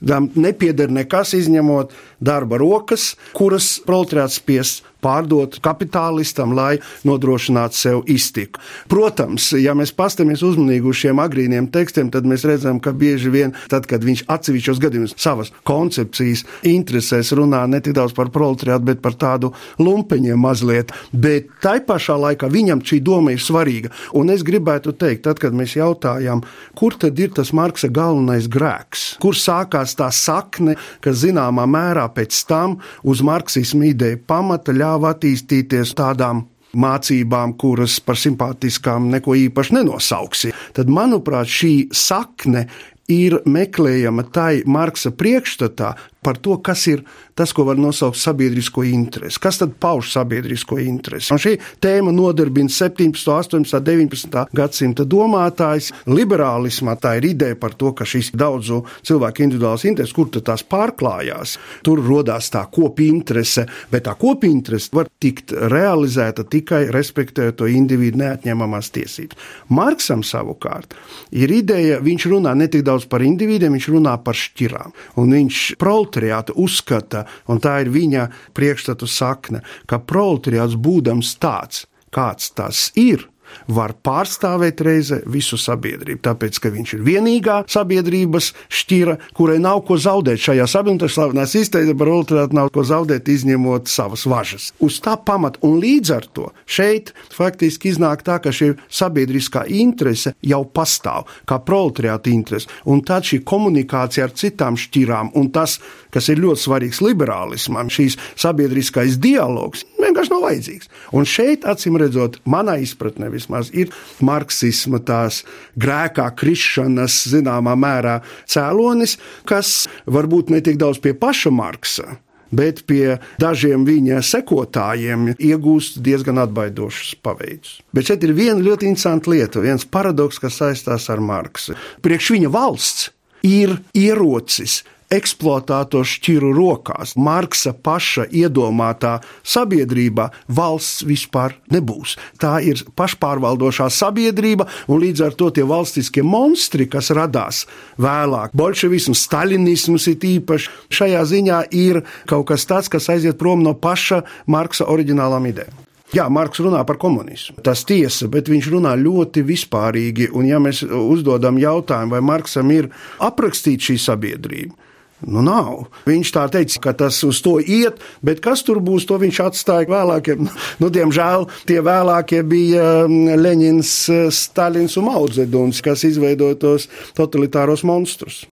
Tam 0.04 0.26
nepieder 0.36 0.90
nekas 0.92 1.32
izņemot 1.38 1.94
darba 2.20 2.58
rokas, 2.60 3.14
kuras 3.36 3.78
proletariāts 3.86 4.40
spiests 4.40 4.82
pārdot 5.04 5.60
kapitālistam, 5.64 6.54
lai 6.56 6.78
nodrošinātu 7.04 7.78
sev 7.78 8.02
iztiku. 8.10 8.62
Protams, 8.90 9.50
ja 9.60 9.74
mēs 9.76 9.92
paskatāmies 9.96 10.44
uzmanīgi 10.46 10.88
uz 10.88 11.00
šiem 11.02 11.20
agrīniem 11.22 11.68
tekstiem, 11.74 12.10
tad 12.14 12.26
mēs 12.28 12.46
redzam, 12.48 12.80
ka 12.82 12.94
bieži 12.96 13.32
vien, 13.32 13.54
tad, 13.72 13.88
kad 13.90 14.04
viņš 14.04 14.24
atsevišķos 14.32 14.80
gadījumos 14.82 15.16
savas 15.20 15.52
koncepcijas 15.68 16.44
interesēs 16.68 17.32
runā 17.36 17.64
ne 17.70 17.80
tik 17.84 17.96
daudz 17.98 18.14
par 18.16 18.32
proletariātu, 18.34 18.88
bet 18.88 19.02
par 19.04 19.16
tādu 19.20 19.52
lumpeņiem 19.82 20.40
mazliet, 20.40 20.92
bet 21.12 21.50
tai 21.64 21.78
pašā 21.84 22.16
laikā 22.20 22.48
viņam 22.52 22.84
šī 22.84 23.00
doma 23.04 23.34
ir 23.34 23.42
svarīga. 23.42 23.92
Un 24.16 24.32
es 24.32 24.44
gribētu 24.46 24.94
teikt, 24.96 25.24
tad, 25.28 25.40
kad 25.42 25.56
mēs 25.56 25.76
jautājām, 25.78 26.44
kur 26.78 26.96
tad 27.00 27.18
ir 27.20 27.34
tas 27.36 27.52
Marksa 27.56 27.90
galvenais 27.92 28.48
grēks, 28.50 29.06
kur 29.22 29.36
sākās 29.38 29.96
tā 29.98 30.10
sakne, 30.14 30.76
kas 31.04 31.22
zināmā 31.24 31.66
mērā 31.70 32.06
pēc 32.14 32.40
tam 32.48 32.78
uz 33.04 33.22
marksismu 33.24 33.90
ideju 33.92 34.22
pamata 34.28 34.74
ļauj 34.74 34.93
ļāva 34.94 35.14
attīstīties 35.14 35.94
tādām 35.98 36.44
mācībām, 36.74 37.54
kuras 37.58 38.00
par 38.02 38.18
simpātiskām 38.18 39.10
neko 39.10 39.34
īpaši 39.34 39.74
nenosauksi. 39.78 40.52
Tad, 40.74 40.90
manuprāt, 40.90 41.50
šī 41.50 41.88
sakne 41.94 42.66
ir 43.10 43.40
meklējama 43.46 44.24
tai 44.32 44.62
Marksa 44.66 45.12
priekšstatā, 45.14 45.94
par 46.24 46.40
to, 46.40 46.56
kas 46.64 46.86
ir 46.90 47.04
tas, 47.36 47.52
ko 47.52 47.66
var 47.68 47.78
nosaukt 47.80 48.18
sabiedrisko 48.18 48.84
interesi. 48.86 49.40
Kas 49.42 49.58
tad 49.60 49.74
pauž 49.80 50.12
sabiedrisko 50.14 50.78
interesi? 50.82 51.32
Un 51.34 51.42
šī 51.42 51.54
tēma 51.82 52.14
nodarbina 52.14 52.70
17, 52.72 53.28
18, 53.34 53.80
19 53.84 54.54
gadsimta 54.54 55.06
domātājs. 55.08 55.90
Liberālismā 56.08 56.96
tā 57.00 57.16
ir 57.18 57.28
ideja 57.32 57.58
par 57.60 57.76
to, 57.78 57.92
ka 57.96 58.06
šīs 58.08 58.32
daudzu 58.38 58.82
cilvēku 59.04 59.44
individuālās 59.44 59.86
intereses, 59.88 60.14
kur 60.16 60.30
tās 60.34 60.64
pārklājās, 60.66 61.58
tur 61.84 62.02
rodās 62.04 62.50
tā 62.54 62.64
kopinterese, 62.72 63.66
bet 63.92 64.06
tā 64.08 64.16
kopinterese 64.18 64.94
var 64.94 65.10
tikt 65.22 65.52
realizēta 65.52 66.46
tikai 66.48 66.84
respektējot 66.94 67.60
to 67.60 67.68
individu 67.70 68.22
neatņemamās 68.22 68.90
tiesības. 68.94 69.38
Marksam 69.74 70.24
savukārt 70.26 70.94
ir 71.34 71.52
ideja, 71.52 72.00
viņš 72.04 72.28
runā 72.30 72.54
ne 72.58 72.68
tik 72.70 72.84
daudz 72.86 73.08
par 73.10 73.24
individiem, 73.26 73.74
viņš 73.76 73.90
runā 73.92 74.16
par 74.24 74.38
šķirām. 74.38 74.94
Un 75.20 75.34
viņš 75.34 75.62
proletariātu 75.80 76.13
proletariāta 76.14 76.54
uzskata, 76.56 77.24
un 77.48 77.60
tā 77.60 77.82
ir 77.82 77.90
viņa 77.90 78.28
priekšstatu 78.54 79.06
sakne, 79.06 79.62
ka 79.86 79.98
proletariāts 79.98 80.76
būdams 80.76 81.38
tāds, 81.38 81.86
kāds 82.10 82.52
tas 82.54 82.92
ir, 82.96 83.28
var 83.68 83.94
pārstāvēt 84.04 84.82
reize 84.84 85.20
visu 85.30 85.58
sabiedrību. 85.60 86.20
Tāpēc, 86.24 86.60
ka 86.62 86.72
viņš 86.74 86.96
ir 86.98 87.04
vienīgā 87.06 87.60
sabiedrības 87.70 88.52
šķira, 88.72 89.18
kurai 89.36 89.58
nav 89.62 89.84
ko 89.88 89.98
zaudēt 90.00 90.42
šajā 90.44 90.66
sabiedrībā, 90.70 91.10
slavenās 91.10 91.54
izteiksmes 91.58 91.98
par 91.98 92.10
ultrātu 92.12 92.58
nav 92.58 92.70
ko 92.74 92.84
zaudēt, 92.86 93.28
izņemot 93.30 93.90
savas 93.90 94.26
važas. 94.30 94.70
Uz 94.84 95.00
tā 95.04 95.16
pamata 95.16 95.62
un 95.66 95.78
līdz 95.82 96.14
ar 96.14 96.28
to 96.36 96.50
šeit 96.66 97.14
faktiski 97.34 97.92
iznāk 97.92 98.24
tā, 98.26 98.38
ka 98.42 98.52
šī 98.54 98.74
sabiedriskā 98.92 99.64
interese 99.68 100.34
jau 100.44 100.62
pastāv, 100.64 101.28
kā 101.48 101.60
proletariāta 101.64 102.32
interese, 102.32 102.70
un 102.90 103.02
tad 103.06 103.26
šī 103.28 103.42
komunikācija 103.46 104.28
ar 104.28 104.34
citām 104.36 104.78
šķirām 104.80 105.34
un 105.38 105.50
tas, 105.54 105.78
kas 106.14 106.28
ir 106.32 106.42
ļoti 106.44 106.64
svarīgs 106.64 107.02
liberālismam, 107.04 107.90
šīs 107.92 108.18
sabiedriskais 108.40 109.18
dialogs 109.22 109.84
vienkārši 110.04 110.32
nav 110.34 110.44
vajadzīgs. 110.44 110.90
Un 111.16 111.28
šeit, 111.28 111.64
acīm 111.68 111.98
redzot, 112.00 112.40
manā 112.48 112.76
izpratnē, 112.84 113.30
vismaz 113.32 113.70
ir 113.74 113.92
marksisma 114.24 115.00
tās 115.04 115.42
grēkā 115.80 116.28
krišanas 116.38 117.22
zināmā 117.32 117.76
mērā 117.78 118.20
cēlonis, 118.50 119.18
kas 119.48 119.84
varbūt 120.06 120.54
ne 120.54 120.62
tik 120.64 120.78
daudz 120.80 121.00
pie 121.04 121.14
paša 121.18 121.52
Marksa, 121.54 122.18
bet 122.54 122.84
pie 122.88 123.18
dažiem 123.42 123.86
viņa 123.86 124.20
sekotājiem 124.24 125.32
iegūst 125.34 126.00
diezgan 126.04 126.40
atbaidošus 126.44 127.16
paveidus. 127.24 127.80
Bet 127.94 128.10
šeit 128.10 128.24
ir 128.26 128.34
viena 128.36 128.60
ļoti 128.62 128.90
interesanta 128.90 129.32
lieta, 129.32 129.64
viens 129.64 129.86
paradoks, 129.86 130.40
kas 130.42 130.60
saistās 130.62 131.10
ar 131.12 131.22
Marksu. 131.24 131.76
Priekš 132.04 132.34
viņa 132.36 132.52
valsts 132.54 133.10
ir 133.44 133.76
ierocis, 133.96 134.82
eksploatātoru 135.12 136.06
šķiru 136.08 136.52
rokās, 136.56 137.14
Marksa 137.16 137.74
paša 137.74 138.26
iedomātā 138.32 139.18
sabiedrībā 139.44 140.30
valsts 140.48 141.04
vispār 141.08 141.56
nebūs. 141.74 142.16
Tā 142.40 142.56
ir 142.64 142.80
pašpārvaldošā 142.96 143.90
sabiedrība, 143.92 144.68
un 144.88 145.02
līdz 145.04 145.24
ar 145.28 145.38
to 145.38 145.50
tie 145.54 145.66
valstiskie 145.68 146.24
monstri, 146.24 146.88
kas 146.90 147.12
radās 147.14 147.64
vēlāk, 148.00 148.54
bolševisms, 148.56 149.24
staļinisms 149.28 150.10
ir 150.12 150.28
īpaši, 150.34 150.70
šajā 150.94 151.24
ziņā 151.30 151.64
ir 151.76 152.04
kaut 152.30 152.48
kas 152.52 152.68
tāds, 152.68 152.92
kas 152.92 153.10
aiziet 153.12 153.40
prom 153.40 153.64
no 153.64 153.74
paša 153.76 154.22
Marksa 154.46 154.88
oriģinālām 154.90 155.52
idejām. 155.52 155.84
Jā, 156.14 156.28
Marks 156.30 156.60
runā 156.62 156.84
par 156.86 156.98
komunismu. 157.02 157.58
Tas 157.66 157.82
tiesa, 157.88 158.28
bet 158.30 158.46
viņš 158.50 158.68
runā 158.70 158.92
ļoti 159.00 159.42
vispārīgi. 159.48 160.28
Un, 160.36 160.46
ja 160.46 160.60
mēs 160.62 160.84
uzdodam 160.84 161.58
jautājumu, 161.58 162.14
vai 162.14 162.20
Marksam 162.22 162.70
ir 162.70 162.90
aprakstīta 163.24 163.88
šī 163.88 163.96
sabiedrība, 163.98 164.76
Nu, 165.24 165.42
nav. 165.44 165.86
Viņš 166.08 166.32
tā 166.34 166.44
teica, 166.52 166.80
ka 166.86 166.94
tas 167.04 167.18
uz 167.26 167.40
to 167.44 167.56
iet, 167.60 168.00
bet 168.24 168.42
kas 168.44 168.64
tur 168.66 168.80
būs, 168.84 169.06
to 169.08 169.18
viņš 169.22 169.40
atstāja 169.48 169.90
vēlākiem. 169.90 170.48
Nu, 170.82 170.90
diemžēl 170.92 171.46
tie 171.68 171.78
vēlākie 171.84 172.42
bija 172.48 173.04
mm, 173.06 173.36
Leņņņins, 173.40 173.92
Stalins 174.34 174.98
un 175.00 175.08
Maudzeduns, 175.08 175.80
kas 175.84 176.02
izveidoja 176.08 176.58
tos 176.60 176.88
totalitāros 177.16 177.84
monstrus. 177.86 178.42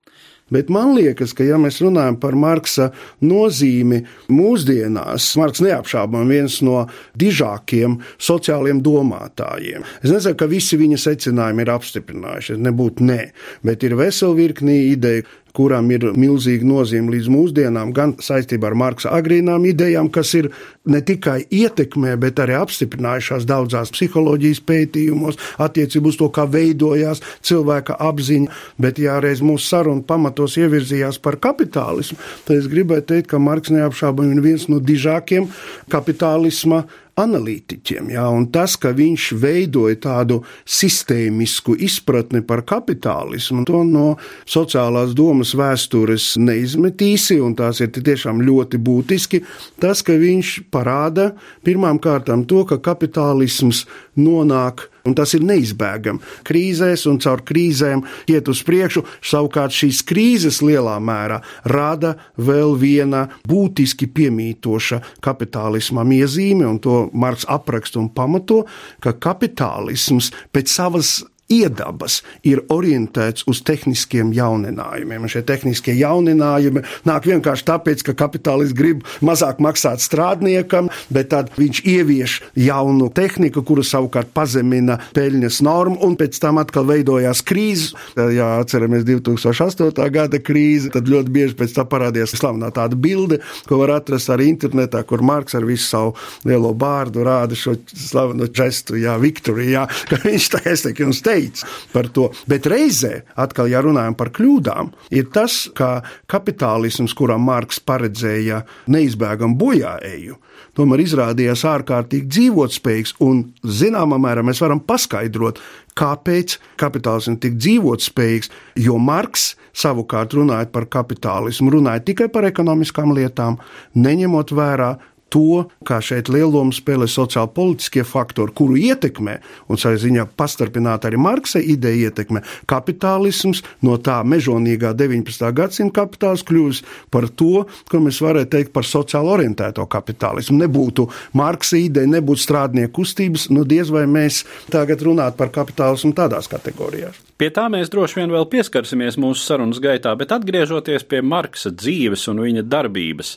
Bet 0.53 0.69
man 0.69 0.93
liekas, 0.93 1.33
ka, 1.33 1.45
ja 1.47 1.57
mēs 1.61 1.79
runājam 1.81 2.19
par 2.21 2.35
Marksa 2.37 2.91
nozīmi 3.25 4.03
mūsdienās, 4.33 5.31
Marks 5.41 5.63
neapšaubām 5.65 6.29
viens 6.29 6.59
no 6.67 6.83
dižākiem 7.19 7.97
sociāliem 8.21 8.83
domātājiem. 8.85 9.87
Es 10.03 10.13
nezinu, 10.13 10.37
ka 10.37 10.51
visi 10.51 10.77
viņa 10.81 10.99
secinājumi 11.07 11.65
ir 11.65 11.73
apstiprinājušies, 11.73 12.61
nebūtu 12.67 13.09
nē, 13.09 13.21
bet 13.65 13.87
ir 13.89 13.97
vesela 13.97 14.37
virknī 14.37 14.77
ideju, 14.91 15.25
kuram 15.57 15.91
ir 15.93 16.09
milzīga 16.17 16.67
nozīme 16.67 17.13
līdz 17.15 17.29
mūsdienām, 17.33 17.93
gan 17.97 18.15
saistībā 18.23 18.71
ar 18.71 18.77
Marksa 18.79 19.13
agrīnām 19.17 19.67
idejām, 19.69 20.09
kas 20.13 20.33
ir 20.39 20.49
ne 20.89 21.03
tikai 21.05 21.43
ietekmē, 21.53 22.15
bet 22.21 22.41
arī 22.43 22.57
apstiprinājušās 22.59 23.47
daudzās 23.49 23.93
psiholoģijas 23.95 24.63
pētījumos, 24.69 25.39
attiecībā 25.63 26.11
uz 26.11 26.19
to, 26.21 26.31
kā 26.35 26.47
veidojās 26.51 27.23
cilvēka 27.45 27.99
apziņa. 28.01 28.59
Bet, 28.83 28.99
ja 29.03 29.19
reiz 29.23 29.45
mūsu 29.45 29.69
saruna 29.69 30.05
pamatos 30.07 30.57
ievirzījās 30.61 31.21
par 31.23 31.39
kapitālismu, 31.43 32.19
tad 32.47 32.59
es 32.59 32.71
gribētu 32.73 33.13
teikt, 33.15 33.31
ka 33.33 33.43
Marks 33.43 33.73
neapšaubāmi 33.75 34.39
ir 34.39 34.45
viens 34.45 34.69
no 34.73 34.81
dižākiem 34.83 35.51
kapitālisma 35.93 36.85
analītiķiem. 37.21 38.11
Jā, 38.15 38.25
un 38.33 38.47
tas, 38.53 38.77
ka 38.81 38.93
viņš 38.97 39.27
veidoja 39.43 39.99
tādu 40.07 40.41
sistēmisku 40.65 41.77
izpratni 41.85 42.43
par 42.47 42.65
kapitālismu, 42.69 43.67
to 43.69 43.83
no 43.89 44.07
sociālās 44.49 45.13
domas 45.17 45.53
vēstures 45.59 46.33
neizmetīsi, 46.41 47.41
un 47.45 47.57
tās 47.59 47.83
ir 47.85 47.93
tiešām 47.93 48.41
ļoti 48.47 48.81
būtiski. 48.83 49.43
Tas, 49.83 50.05
ka 50.07 50.17
viņš 50.19 50.55
parāda 50.73 51.33
pirmām 51.67 52.01
kārtām 52.03 52.47
to, 52.49 52.65
ka 52.69 52.81
kapitālisms 52.83 53.85
nonāk 54.17 54.89
Un 55.09 55.17
tas 55.19 55.35
ir 55.35 55.43
neizbēgami. 55.47 56.23
Krīzēs 56.47 57.07
un 57.11 57.19
caur 57.23 57.43
krīzēm 57.47 58.05
iet 58.31 58.49
uz 58.53 58.63
priekšu. 58.67 59.05
Savukārt 59.33 59.75
šīs 59.75 60.03
krīzes 60.07 60.61
lielā 60.63 60.99
mērā 61.03 61.41
rada 61.69 62.15
vēl 62.39 62.77
viena 62.79 63.25
būtiski 63.49 64.09
piemītoša 64.15 65.01
kapitālismam 65.25 66.15
iezīme, 66.15 66.67
un 66.69 66.79
to 66.83 67.07
Marks 67.13 67.49
apraksta 67.51 68.01
un 68.03 68.13
pamato, 68.15 68.63
ka 69.03 69.15
kapitālisms 69.19 70.31
pēc 70.55 70.71
savas 70.71 71.19
iedabas 71.53 72.21
ir 72.47 72.63
orientēts 72.73 73.47
uz 73.51 73.63
tehniskiem 73.67 74.33
jauninājumiem. 74.37 75.27
Un 75.27 75.33
šie 75.33 75.45
tehniskie 75.47 75.95
jauninājumi 75.99 76.85
nāk 77.09 77.29
vienkārši 77.29 77.69
tāpēc, 77.69 78.05
ka 78.07 78.17
kapitālists 78.25 78.77
grib 78.77 79.05
mazāk 79.25 79.61
maksāt 79.63 80.03
strādniekam, 80.05 80.91
bet 81.13 81.33
tad 81.35 81.53
viņš 81.59 81.83
ievieš 81.89 82.39
jaunu 82.59 83.11
tehniku, 83.15 83.65
kuru 83.67 83.85
savukārt 83.87 84.33
pazemina 84.35 84.99
peļņas 85.17 85.61
normu, 85.67 85.99
un 86.07 86.17
pēc 86.21 86.39
tam 86.43 86.61
atkal 86.63 86.89
veidojās 86.89 87.45
krīzes. 87.47 87.93
Ja 88.33 88.59
atceramies 88.61 89.05
2008. 89.09 89.93
gada 90.13 90.41
krīzi, 90.43 90.93
tad 90.95 91.11
ļoti 91.11 91.33
bieži 91.33 91.59
pēc 91.59 91.77
tam 91.77 91.89
parādījās 91.91 92.37
slavena 92.39 92.73
tāda 92.75 92.99
bilde, 92.99 93.41
ko 93.69 93.81
var 93.83 93.97
atrast 93.99 94.31
arī 94.33 94.49
internetā, 94.53 95.03
kur 95.09 95.25
Marks 95.27 95.57
ar 95.59 95.67
visu 95.69 95.89
savu 95.89 96.15
lielo 96.49 96.73
bārdu 96.79 97.25
rāda 97.27 97.57
šo 97.59 97.77
slaveno 97.89 98.49
žestu, 98.53 98.97
jā, 99.01 99.17
Viktoriju, 99.23 99.73
jā, 99.77 99.85
ka 100.11 100.19
viņš 100.25 100.49
tā, 100.55 100.63
es 100.73 100.85
teiktu, 100.87 101.07
jums 101.07 101.23
teicu, 101.25 101.42
teica 101.43 101.67
par 101.93 102.09
to. 102.09 102.31
Bet 102.49 102.67
reizē, 102.71 103.23
atkal, 103.37 103.71
ja 103.71 103.83
runājam 103.85 104.17
par 104.19 104.33
kļūdām, 104.35 104.93
ir 105.15 105.29
tas, 105.35 105.67
ka 105.75 106.03
kapitālisms, 106.31 107.15
kuram 107.19 107.45
Marks 107.47 107.81
paredzēja 107.83 108.63
neizbēgam 108.93 109.57
bojāēju, 109.61 110.39
tomēr 110.79 111.05
izrādījās 111.05 111.65
ārkārtīgi 111.69 112.31
dzīvotspējīgs, 112.33 113.17
un 113.25 113.45
zināmā 113.65 114.21
mērā 114.23 114.45
mēs 114.47 114.63
varam 114.63 114.81
paskaidrot, 114.81 115.61
kāpēc 115.99 116.57
kapitālisms 116.81 117.37
ir 117.37 117.43
tik 117.43 117.59
dzīvotspējīgs, 117.61 118.53
jo 118.81 118.99
Marks 119.03 119.53
savukārt 119.77 120.35
runājot 120.37 120.73
par 120.73 120.87
kapitālismu, 120.93 121.73
runāja 121.73 122.05
tikai 122.05 122.29
par 122.33 122.47
ekonomiskām 122.49 123.15
lietām, 123.17 123.59
neņemot 123.97 124.53
vērā 124.57 124.95
to, 125.33 125.65
kā 125.89 125.99
šeit 126.05 126.29
lielu 126.33 126.51
lomu 126.53 126.75
spēlē 126.77 127.09
sociāli 127.11 127.51
politiskie 127.57 128.05
faktori, 128.07 128.53
kuru 128.57 128.77
ietekmē, 128.81 129.39
un 129.73 129.81
savā 129.81 129.99
ziņā 130.03 130.27
pastarpināta 130.37 131.09
arī 131.09 131.21
Marksa 131.23 131.63
ideja 131.63 132.11
ietekmē, 132.11 132.43
kapitālisms 132.71 133.63
no 133.87 133.97
tā 133.97 134.21
mežonīgā 134.29 134.93
19. 134.99 135.49
gadsimta 135.57 136.03
kapitāls 136.03 136.45
kļūst 136.49 136.89
par 137.13 137.29
to, 137.29 137.65
ko 137.89 138.03
mēs 138.05 138.21
varētu 138.25 138.53
teikt 138.57 138.75
par 138.77 138.87
sociāli 138.89 139.33
orientēto 139.39 139.87
kapitālismu. 139.91 140.61
Nebūtu 140.67 141.09
Marksa 141.39 141.81
ideja, 141.81 142.11
nebūtu 142.19 142.45
strādnieku 142.45 143.01
kustības, 143.01 143.49
nu 143.55 143.65
diez 143.69 143.91
vai 143.93 144.05
mēs 144.11 144.43
tagad 144.73 145.03
runātu 145.07 145.41
par 145.41 145.53
kapitālismu 145.55 146.13
tādās 146.17 146.51
kategorijās. 146.53 147.17
Pie 147.41 147.49
tā 147.51 147.65
mēs 147.73 147.91
droši 147.91 148.21
vien 148.21 148.31
vēl 148.31 148.45
pieskarsimies 148.53 149.17
mūsu 149.19 149.43
sarunas 149.43 149.81
gaitā, 149.83 150.13
bet 150.19 150.31
atgriežoties 150.35 151.03
pie 151.09 151.23
Marksa 151.27 151.73
dzīves 151.75 152.29
un 152.31 152.43
viņa 152.45 152.63
darbības, 152.71 153.33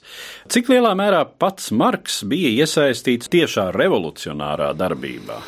cik 0.52 0.70
lielā 0.70 0.92
mērā 0.98 1.24
pats 1.42 1.72
Marks 1.74 1.85
bija 2.26 2.50
iesaistīts 2.64 3.30
tiešā 3.30 3.70
revolucionārā 3.76 4.74
darbībā? 4.80 5.40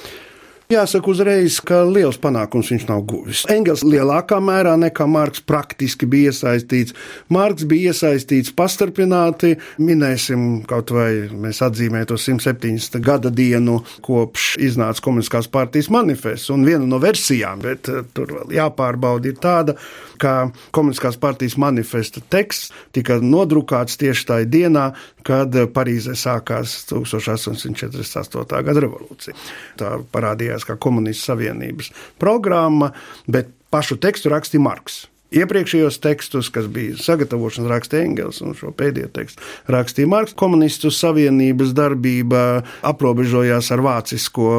Jāsaka 0.68 1.08
uzreiz, 1.14 1.62
ka 1.64 1.78
liels 1.88 2.18
panākums 2.20 2.68
viņš 2.74 2.86
nav 2.90 3.06
guvis. 3.08 3.46
Engels 3.48 3.86
lielākā 3.88 4.36
mērā 4.44 4.74
nekā 4.76 5.06
Marks 5.08 5.40
praktiski 5.48 6.04
bija 6.12 6.34
iesaistīts. 6.34 6.92
Marks 7.32 7.64
bija 7.72 7.94
iesaistīts 7.94 8.52
pastarpināti, 8.52 9.54
minēsim 9.80 10.66
kaut 10.68 10.92
vai 10.92 11.30
mēs 11.32 11.62
atzīmējam 11.64 12.10
to 12.12 12.18
170. 12.20 13.00
gada 13.00 13.32
dienu, 13.32 13.78
kopš 14.04 14.58
iznāca 14.68 15.06
Komunistiskās 15.06 15.48
partijas 15.48 15.88
manifests. 15.88 16.52
Un 16.52 16.68
viena 16.68 16.84
no 16.84 17.00
versijām, 17.00 17.64
bet 17.64 17.88
eh, 17.88 18.04
tur 18.12 18.36
vēl 18.36 18.58
jāpārbauda, 18.60 19.32
ir 19.32 19.40
tāda, 19.40 19.78
ka 20.20 20.50
Komunistiskās 20.76 21.16
partijas 21.16 21.56
manifesta 21.64 22.20
teksts 22.28 22.76
tika 22.92 23.22
nodrukāts 23.24 23.96
tieši 24.04 24.28
tajā 24.34 24.52
dienā, 24.52 24.90
kad 25.28 25.58
Parīzē 25.76 26.16
sākās 26.18 26.78
1848. 26.92 28.64
gada 28.70 28.84
revolūcija. 28.86 29.36
Tā 29.80 29.98
parādījās 30.14 30.66
kā 30.68 30.78
komunistu 30.80 31.34
savienības 31.34 31.92
programma, 32.22 32.94
bet 33.28 33.52
pašu 33.74 34.00
tekstu 34.02 34.32
rakstīja 34.34 34.64
Marks. 34.64 35.06
Iepriekšējos 35.28 35.98
tekstus, 36.00 36.48
kas 36.56 36.70
bija 36.72 36.96
sagatavošanas 37.04 37.68
rakstīja 37.68 38.06
Engels 38.08 38.38
un 38.40 38.54
šo 38.56 38.70
pēdējo 38.72 39.10
tekstu 39.12 39.44
rakstīja 39.68 40.08
Marks, 40.08 40.32
komunistu 40.40 40.88
savienības 40.94 41.74
darbība 41.76 42.44
aprobežojās 42.88 43.68
ar 43.76 43.84
vācisko 43.84 44.52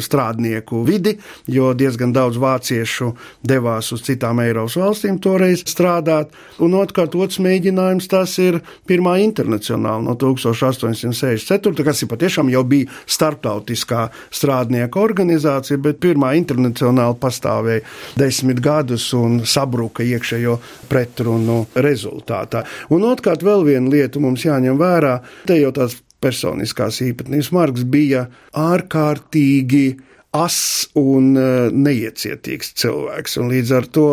strādnieku 0.00 0.80
vidi, 0.88 1.18
jo 1.44 1.74
diezgan 1.76 2.14
daudz 2.16 2.40
vāciešu 2.40 3.10
devās 3.44 3.90
uz 3.92 4.06
citām 4.06 4.40
Eiropas 4.40 4.78
valstīm 4.80 5.18
toreiz 5.20 5.66
strādāt. 5.68 6.32
Un 6.64 6.78
otrkārt, 6.80 7.12
otrs 7.12 7.42
mēģinājums 7.44 8.08
tas 8.08 8.38
ir 8.40 8.62
pirmā 8.88 9.18
internacionāla 9.26 10.06
no 10.06 10.16
1864, 10.16 11.84
kas 11.84 12.02
ir 12.02 12.12
patiešām 12.14 12.48
jau 12.54 12.64
bija 12.64 12.88
starptautiskā 13.04 14.06
strādnieku 14.32 15.04
organizācija, 15.04 15.76
bet 15.84 16.00
pirmā 16.00 16.32
internacionāla 16.40 17.20
pastāvēja 17.20 17.84
desmit 18.16 18.64
gadus 18.64 19.10
un 19.12 19.42
sabruka 19.44 19.97
ka 19.98 20.06
iekšējo 20.06 20.58
pretrunu 20.90 21.64
rezultātā. 21.76 22.64
Un 22.94 23.06
otrkārt, 23.10 23.44
vēl 23.46 23.66
viena 23.66 23.90
lieta 23.92 24.22
mums 24.22 24.46
jāņem 24.46 24.78
vērā, 24.80 25.18
te 25.48 25.58
jau 25.60 25.74
tās 25.74 25.98
personiskās 26.22 27.02
īpatnības. 27.04 27.52
Marks 27.54 27.84
bija 27.86 28.26
ārkārtīgi 28.58 29.86
ass 30.36 30.88
un 30.98 31.32
e, 31.38 31.44
neiecietīgs 31.72 32.74
cilvēks. 32.78 33.38
Un 33.40 33.48
līdz 33.52 33.70
ar 33.78 33.86
to 33.92 34.06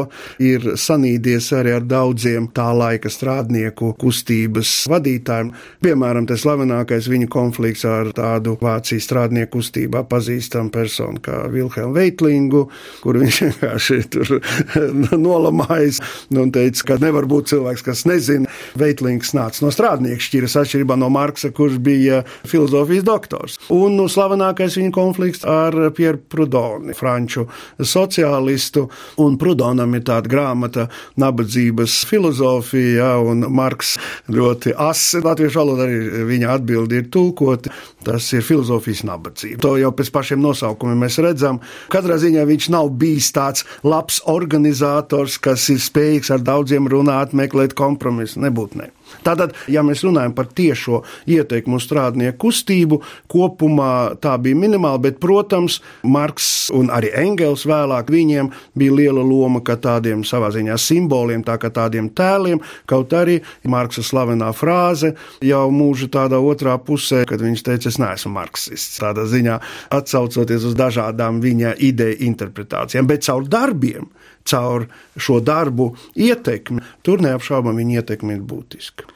ir 0.43 0.63
sanīdies 0.79 1.49
arī 1.57 1.73
ar 1.75 1.83
daudziem 1.87 2.47
tā 2.55 2.69
laika 2.75 3.11
strādnieku 3.11 3.91
kustības 3.99 4.71
vadītājiem. 4.91 5.51
Piemēram, 5.83 6.27
tas 6.29 6.45
slavenākais 6.45 7.09
viņa 7.11 7.27
konflikts 7.31 7.83
ar 7.89 8.13
tādu 8.15 8.55
Vācijas 8.61 9.09
strādnieku 9.09 9.57
kustībā 9.57 10.05
pazīstamu 10.07 10.71
personu 10.73 11.19
kā 11.23 11.43
Vilhelmu 11.51 11.97
Veitlingu, 11.97 12.63
kur 13.03 13.19
viņš 13.19 13.41
vienkārši 13.45 13.99
tur 14.15 14.37
nolamājas 15.27 15.99
un 16.31 16.53
teica, 16.55 16.93
ka 16.93 16.99
nevar 17.03 17.27
būt 17.27 17.51
cilvēks, 17.51 17.83
kas 17.85 18.05
nezina. 18.07 18.49
Veitlings 18.79 19.33
nāca 19.35 19.65
no 19.65 19.73
strādnieku 19.73 20.23
šķiras 20.23 20.57
atšķirībā 20.63 20.95
no 20.99 21.11
Marksa, 21.11 21.51
kurš 21.55 21.77
bija 21.83 22.23
filozofijas 22.47 23.05
doktors. 23.07 23.59
Un 23.73 23.99
nu, 23.99 24.07
slavenākais 24.11 24.79
viņa 24.79 24.95
konflikts 24.95 25.43
ar 25.47 25.75
Pierre 25.95 26.04
Pierre 26.05 26.21
Prudoni, 26.29 26.93
franču 26.93 27.47
sociālistu, 27.81 28.85
un 29.23 29.39
Prudonam 29.41 29.95
ir 29.97 30.03
tāda 30.05 30.29
grāmata 30.29 30.85
Nabadzības 31.17 32.03
filozofija, 32.05 33.15
un 33.25 33.47
Marks 33.49 33.95
ļoti 34.29 34.75
asi, 34.77 35.23
latviešu 35.25 35.61
valodā 35.61 35.87
arī 35.87 36.25
viņa 36.29 36.51
atbildi 36.59 36.99
ir 37.01 37.09
tulkoti, 37.09 37.73
tas 38.05 38.27
ir 38.37 38.45
filozofijas 38.45 39.01
nabadzība. 39.09 39.61
To 39.65 39.73
jau 39.81 39.89
pēc 39.97 40.11
pašiem 40.13 40.43
nosaukumiem 40.45 41.01
mēs 41.07 41.17
redzam. 41.25 41.61
Katrā 41.89 42.19
ziņā 42.21 42.45
viņš 42.45 42.69
nav 42.75 42.91
bijis 43.01 43.31
tāds 43.33 43.65
labs 43.81 44.21
organizators, 44.29 45.39
kas 45.41 45.65
ir 45.73 45.81
spējīgs 45.81 46.35
ar 46.35 46.45
daudziem 46.45 46.91
runāt, 46.91 47.33
meklēt 47.33 47.73
kompromisu, 47.73 48.43
nebūtu 48.45 48.83
ne. 48.83 48.91
Tātad, 49.25 49.55
ja 49.71 49.83
mēs 49.85 50.03
runājam 50.05 50.33
par 50.37 50.49
tiešo 50.53 51.01
ieteikumu 51.29 51.79
strādnieku 51.81 52.45
kustību, 52.45 52.99
kopumā 53.31 54.17
tā 54.21 54.35
bija 54.41 54.57
minimāla, 54.59 55.01
bet, 55.07 55.19
protams, 55.23 55.79
Marks 56.03 56.69
un 56.75 56.91
arī 56.93 57.11
Engels 57.17 57.65
vēlāk 57.67 58.11
viņiem 58.13 58.51
bija 58.77 58.95
liela 58.95 59.23
loma 59.25 59.61
kā 59.65 59.77
tādiem 59.81 60.23
savā 60.27 60.51
ziņā 60.53 60.77
simboliem, 60.81 61.43
tā 61.45 61.57
kā 61.61 61.71
tādiem 61.73 62.09
tēliem, 62.15 62.61
kaut 62.89 63.13
arī 63.17 63.39
Marksa 63.69 64.03
slavenā 64.05 64.51
frāze 64.55 65.15
jau 65.45 65.65
mūža 65.73 66.09
tādā 66.13 66.39
otrā 66.41 66.77
pusē, 66.81 67.23
kad 67.29 67.41
viņš 67.41 67.65
teica, 67.65 67.89
es 67.91 67.99
neesmu 68.01 68.33
marksists, 68.35 69.01
tādā 69.01 69.25
ziņā 69.29 69.59
atsaucoties 69.95 70.69
uz 70.69 70.77
dažādām 70.77 71.41
viņa 71.43 71.75
ideju 71.87 72.21
interpretācijām, 72.29 73.09
bet 73.09 73.25
caur 73.27 73.47
darbiem 73.49 74.09
caur 74.45 74.87
šo 75.17 75.39
darbu 75.43 75.91
ietekmi, 76.15 76.83
tur 77.05 77.23
neapšaubām 77.25 77.77
viņa 77.81 78.01
ietekme 78.01 78.37
ir 78.37 78.43
būtiska. 78.45 79.07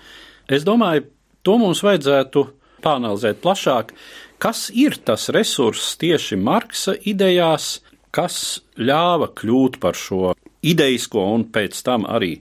Es 0.50 0.66
domāju, 0.66 1.06
to 1.46 1.58
mums 1.62 1.84
vajadzētu 1.86 2.46
pāanalizēt 2.84 3.42
plašāk. 3.44 3.94
Kas 4.40 4.70
ir 4.72 4.98
tas 5.06 5.28
resurss 5.36 5.98
tieši 6.00 6.40
Marksa 6.40 6.96
idejās, 7.12 7.80
kas 8.16 8.62
ļāva 8.80 9.30
kļūt 9.38 9.80
par 9.84 9.98
šo 10.00 10.34
idejisko 10.66 11.26
un 11.36 11.46
pēc 11.54 11.84
tam 11.86 12.08
arī 12.10 12.38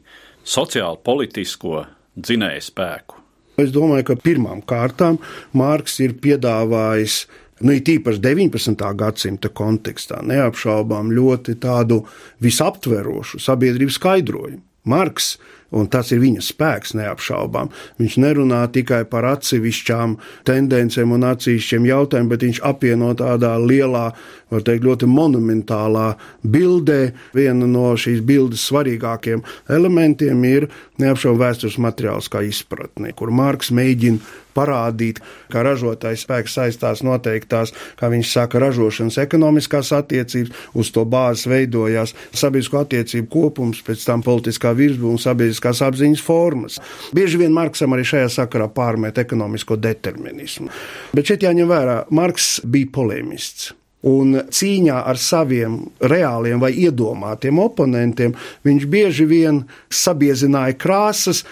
sociāli 0.46 1.02
politisko 1.04 1.84
dzinēju 2.16 2.64
spēku? 2.70 3.18
Es 3.58 3.72
domāju, 3.74 4.12
ka 4.12 4.16
pirmām 4.22 4.62
kārtām 4.62 5.18
Mārks 5.58 5.98
ir 6.04 6.14
piedāvājis 6.22 7.24
nu, 7.60 7.74
it 7.74 7.88
īpaši 7.90 8.22
19. 8.24 8.84
gadsimta 8.98 9.50
kontekstā, 9.50 10.20
neapšaubām 10.26 11.12
ļoti 11.14 11.58
tādu 11.62 12.02
visaptverošu 12.44 13.40
sabiedrības 13.42 13.98
skaidrojumu. 14.00 14.62
Marks 14.88 15.36
un 15.70 15.88
tas 15.92 16.12
ir 16.14 16.22
viņa 16.22 16.42
spēks 16.44 16.94
neapšaubām. 16.98 17.70
Viņš 18.00 18.16
nerunā 18.22 18.62
tikai 18.72 19.02
par 19.10 19.26
atsevišķām 19.34 20.16
tendencēm 20.48 21.12
un 21.16 21.26
atsevišķiem 21.28 21.88
jautājumiem, 21.90 22.32
bet 22.32 22.46
viņš 22.46 22.62
apvieno 22.70 23.12
tādā 23.18 23.54
lielā, 23.60 24.06
var 24.48 24.64
teikt, 24.64 24.86
ļoti 24.86 25.08
monumentālā 25.12 26.08
bildē. 26.42 27.12
Viena 27.36 27.68
no 27.68 27.92
šīs 28.00 28.24
bildes 28.24 28.64
svarīgākiem 28.70 29.44
elementiem 29.68 30.44
ir 30.48 30.68
neapšaubām 31.02 31.44
vēstures 31.44 31.78
materiāls 31.82 32.30
kā 32.32 32.42
izpratne, 32.46 33.12
kur 33.16 33.32
Marks 33.34 33.72
mēģina 33.74 34.24
parādīt, 34.58 35.20
ka 35.52 35.62
ražotājs 35.66 36.24
spēks 36.26 36.56
saistās 36.58 37.02
noteiktās, 37.06 37.72
kā 37.98 38.10
viņš 38.12 38.32
saka, 38.32 38.60
ražošanas 38.62 39.20
ekonomiskās 39.22 39.92
attiecības, 39.96 40.54
uz 40.78 40.90
to 40.94 41.04
bāzes 41.08 41.46
veidojās 41.50 42.14
sabiedrisko 42.32 42.82
attiecību 42.82 43.30
kopums, 43.32 43.82
pēc 43.86 44.06
tam 44.08 44.24
politiskā 44.26 44.74
virsma 44.78 45.12
un 45.12 45.22
sabiedriskās 45.58 45.82
apziņas 45.82 46.22
formas. 46.22 46.78
Bieži 47.14 47.38
vien 47.38 47.52
Marksam 47.52 47.92
arī 47.92 48.04
šajā 48.04 48.28
sakarā 48.30 48.68
pārmet 48.68 49.18
ekonomisko 49.18 49.76
determinismu. 49.76 50.68
Bet 51.12 51.26
šeit 51.26 51.42
jāņem 51.42 51.68
vērā, 51.68 52.06
Marks 52.10 52.60
bija 52.64 52.88
polēmists. 52.92 53.74
Un 54.06 54.36
cīņā 54.46 55.02
ar 55.10 55.18
saviem 55.18 55.90
reāliem 56.00 56.60
vai 56.60 56.70
iedomātiem 56.78 57.58
oponentiem 57.58 58.34
viņš 58.64 58.86
bieži 58.86 59.26
vien 59.26 59.64
sabiezināja 59.90 60.76
krāsas, 60.78 61.44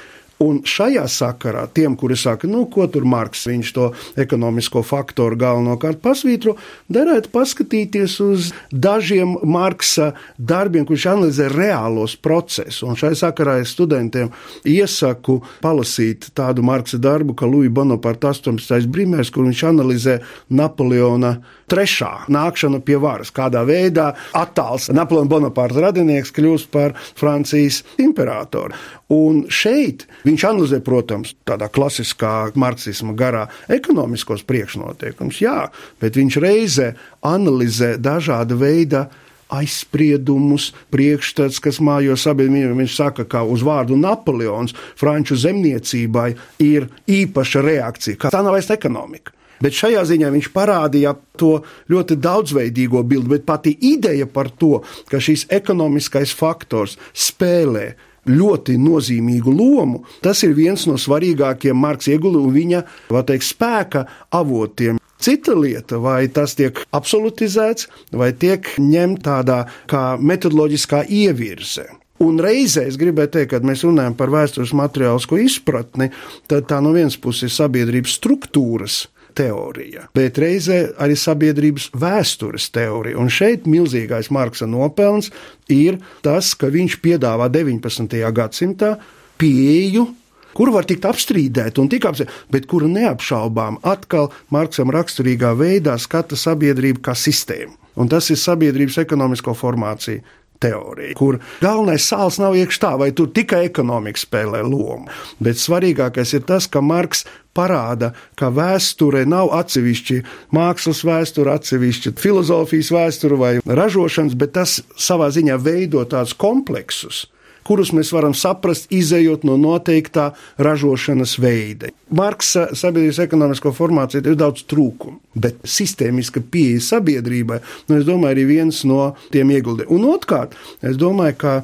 Un 0.42 0.58
šajā 0.68 1.06
sakarā 1.08 1.62
tiem, 1.72 1.94
kuri 1.96 2.16
saka, 2.20 2.48
nu, 2.50 2.66
ko 2.68 2.84
tur 2.92 3.06
Marks, 3.08 3.46
viņš 3.48 3.70
to 3.72 3.86
ekonomisko 4.20 4.82
faktoru 4.84 5.38
galvenokārt 5.40 6.02
pasvītro, 6.04 6.58
derētu 6.92 7.30
paskatīties 7.32 8.18
uz 8.20 8.50
dažiem 8.68 9.32
Marksa 9.48 10.10
darbiem, 10.36 10.84
kurš 10.84 11.08
analizē 11.14 11.48
reālos 11.52 12.18
procesus. 12.20 12.82
Un 12.84 13.00
šai 13.00 13.14
sakarā 13.16 13.56
es 13.62 13.72
studentiem 13.72 14.28
iesaku 14.68 15.38
palasīt 15.64 16.28
tādu 16.36 16.66
Marksa 16.66 17.00
darbu, 17.00 17.32
kā 17.32 17.48
Louis 17.48 17.72
Bonaparte 17.72 18.28
18. 18.34 18.90
brīmērs, 18.92 19.32
kur 19.32 19.48
viņš 19.48 19.64
analizē 19.72 20.18
Napoleona 20.52 21.38
trešā 21.70 22.28
nākšanu 22.28 22.82
pie 22.84 23.00
varas, 23.00 23.32
kādā 23.34 23.64
veidā 23.66 24.12
attāls 24.36 24.90
Napoleona 24.92 25.32
Bonaparte 25.32 25.80
radinieks 25.82 26.34
kļūst 26.36 26.70
par 26.76 26.92
Francijas 27.16 27.80
imperatoru. 28.02 28.76
Un 29.12 29.44
šeit 29.52 30.02
viņš 30.26 30.44
analizē, 30.48 30.80
protams, 30.82 31.36
tādā 31.46 31.68
klasiskā 31.70 32.50
marksisma 32.58 33.14
garā 33.14 33.44
ekonomiskos 33.70 34.42
priekšnoteikumus, 34.48 35.38
jā, 35.44 35.68
bet 36.02 36.18
viņš 36.18 36.38
reizē 36.42 36.88
analizē 37.22 37.94
dažāda 38.02 38.58
veida 38.58 39.04
aizspriedumus, 39.46 40.72
priekšstats, 40.90 41.60
kas 41.62 41.78
mājo 41.78 42.16
sabiedrību. 42.18 42.74
Viņš 42.80 42.96
saka, 42.98 43.26
ka 43.30 43.44
uz 43.46 43.62
vārdu 43.62 43.94
Napoleons 43.94 44.74
franču 44.98 45.38
zemniecībai 45.38 46.32
ir 46.66 46.88
īpaša 47.06 47.62
reakcija, 47.62 48.18
ka 48.18 48.34
tā 48.34 48.42
nav 48.42 48.56
vairs 48.56 48.72
ekonomika. 48.74 49.30
Bet 49.62 49.72
šajā 49.72 50.02
ziņā 50.04 50.28
viņš 50.34 50.50
parādīja 50.52 51.14
to 51.40 51.62
ļoti 51.88 52.18
daudzveidīgo 52.20 53.00
bildi, 53.08 53.30
bet 53.36 53.46
pati 53.48 53.72
ideja 53.88 54.26
par 54.28 54.50
to, 54.50 54.82
ka 55.08 55.22
šis 55.22 55.46
ekonomiskais 55.54 56.34
faktors 56.36 56.98
spēlē 57.14 57.86
ļoti 58.28 58.76
nozīmīgu 58.80 59.54
lomu. 59.54 60.04
Tas 60.24 60.42
ir 60.46 60.54
viens 60.56 60.86
no 60.88 60.98
svarīgākajiem 61.00 61.78
Marks 61.78 62.10
iegulu 62.12 62.44
un 62.46 62.54
viņa 62.54 62.82
teikt, 63.10 63.46
spēka 63.46 64.06
avotiem. 64.34 65.00
Cita 65.22 65.54
lieta, 65.56 65.98
vai 66.02 66.26
tas 66.28 66.52
tiek 66.58 66.82
absolutizēts, 66.94 67.88
vai 68.12 68.34
tiek 68.36 68.68
ņemts 68.76 69.24
tādā 69.24 69.62
kā 69.88 70.02
metodoloģiskā 70.20 71.06
ievirze. 71.08 71.86
Un 72.22 72.38
reizē 72.40 72.86
es 72.88 72.96
gribēju 73.00 73.32
teikt, 73.32 73.50
kad 73.52 73.64
mēs 73.66 73.82
runājam 73.84 74.14
par 74.16 74.32
vēstures 74.32 74.72
materiālisko 74.76 75.40
izpratni, 75.40 76.10
tad 76.48 76.68
tā 76.70 76.80
no 76.84 76.94
vienas 76.96 77.18
puses 77.20 77.50
ir 77.50 77.56
sabiedrības 77.56 78.16
struktūras 78.20 79.02
teorija, 79.36 80.06
bet 80.16 80.38
reizē 80.42 80.82
arī 81.02 81.16
sabiedrības 81.18 81.90
vēstures 81.96 82.70
teorija. 82.74 83.18
Un 83.20 83.32
šeit 83.32 83.68
milzīgais 83.70 84.32
Marksa 84.34 84.68
nopelns 84.70 85.30
ir 85.72 86.00
tas, 86.24 86.54
ka 86.58 86.70
viņš 86.72 87.00
piedāvā 87.04 87.50
19. 87.52 88.20
gadsimtā 88.36 88.96
pieeju 89.40 90.08
kuru 90.56 90.72
var 90.72 90.86
tikt 90.88 91.04
apstrīdēta 91.04 91.82
un 91.82 91.90
tik 91.92 92.06
apstrīdēta, 92.08 92.44
bet 92.52 92.68
kura 92.70 92.88
neapšaubām 92.88 93.80
atkal 93.84 94.30
Marksam 94.54 94.92
raksturīgā 94.94 95.52
veidā 95.58 95.98
skata 96.00 96.38
sabiedrību 96.38 97.02
kā 97.04 97.12
sistēmu. 97.12 97.76
Un 97.96 98.08
tas 98.12 98.28
ir 98.32 98.40
sabiedrības 98.40 98.98
ekonomisko 99.04 99.54
formāciju 99.56 100.24
teorija, 100.62 101.16
kur 101.18 101.40
galvenais 101.62 102.06
sāls 102.06 102.40
nav 102.42 102.56
iekšā 102.58 102.82
tā, 102.82 102.92
vai 103.00 103.10
tur 103.16 103.30
tikai 103.34 103.64
ekonomika 103.68 104.20
spēlē 104.20 104.62
lomu. 104.66 105.10
Bet 105.42 105.60
svarīgākais 105.60 106.34
ir 106.36 106.46
tas, 106.48 106.68
ka 106.70 106.82
Marks 106.84 107.24
parāda, 107.56 108.12
ka 108.36 108.50
vēsture 108.52 109.24
nav 109.28 109.52
atsevišķi 109.56 110.20
mākslas 110.56 111.02
vēsture, 111.06 111.54
atsevišķi 111.56 112.16
filozofijas 112.20 112.92
vēsture 112.92 113.40
vai 113.40 113.54
ražošanas, 113.64 114.36
bet 114.36 114.56
tas 114.58 114.80
savā 115.00 115.30
ziņā 115.34 115.56
veido 115.62 116.04
tādus 116.08 116.36
kompleksus 116.36 117.24
kurus 117.66 117.92
mēs 117.96 118.12
varam 118.14 118.34
saprast, 118.36 118.88
izējot 118.94 119.44
no 119.46 119.56
noteiktā 119.60 120.30
ražošanas 120.62 121.36
veida. 121.42 121.90
Marksa 122.14 122.68
sabiedrības 122.78 123.18
ekonomisko 123.24 123.72
formāciju 123.74 124.22
ir 124.22 124.38
daudz 124.38 124.62
trūkumu, 124.70 125.18
bet 125.34 125.58
sistēmiska 125.66 126.44
pieeja 126.52 126.84
sabiedrībai, 126.92 127.58
nu, 127.88 127.98
es 127.98 128.06
domāju, 128.06 128.44
ir 128.44 128.50
viens 128.50 128.82
no 128.86 129.00
tiem 129.34 129.50
ieguldījumiem. 129.56 129.92
Un 129.96 130.06
otrkārt, 130.14 130.54
es 130.86 130.98
domāju, 131.00 131.38
ka, 131.42 131.54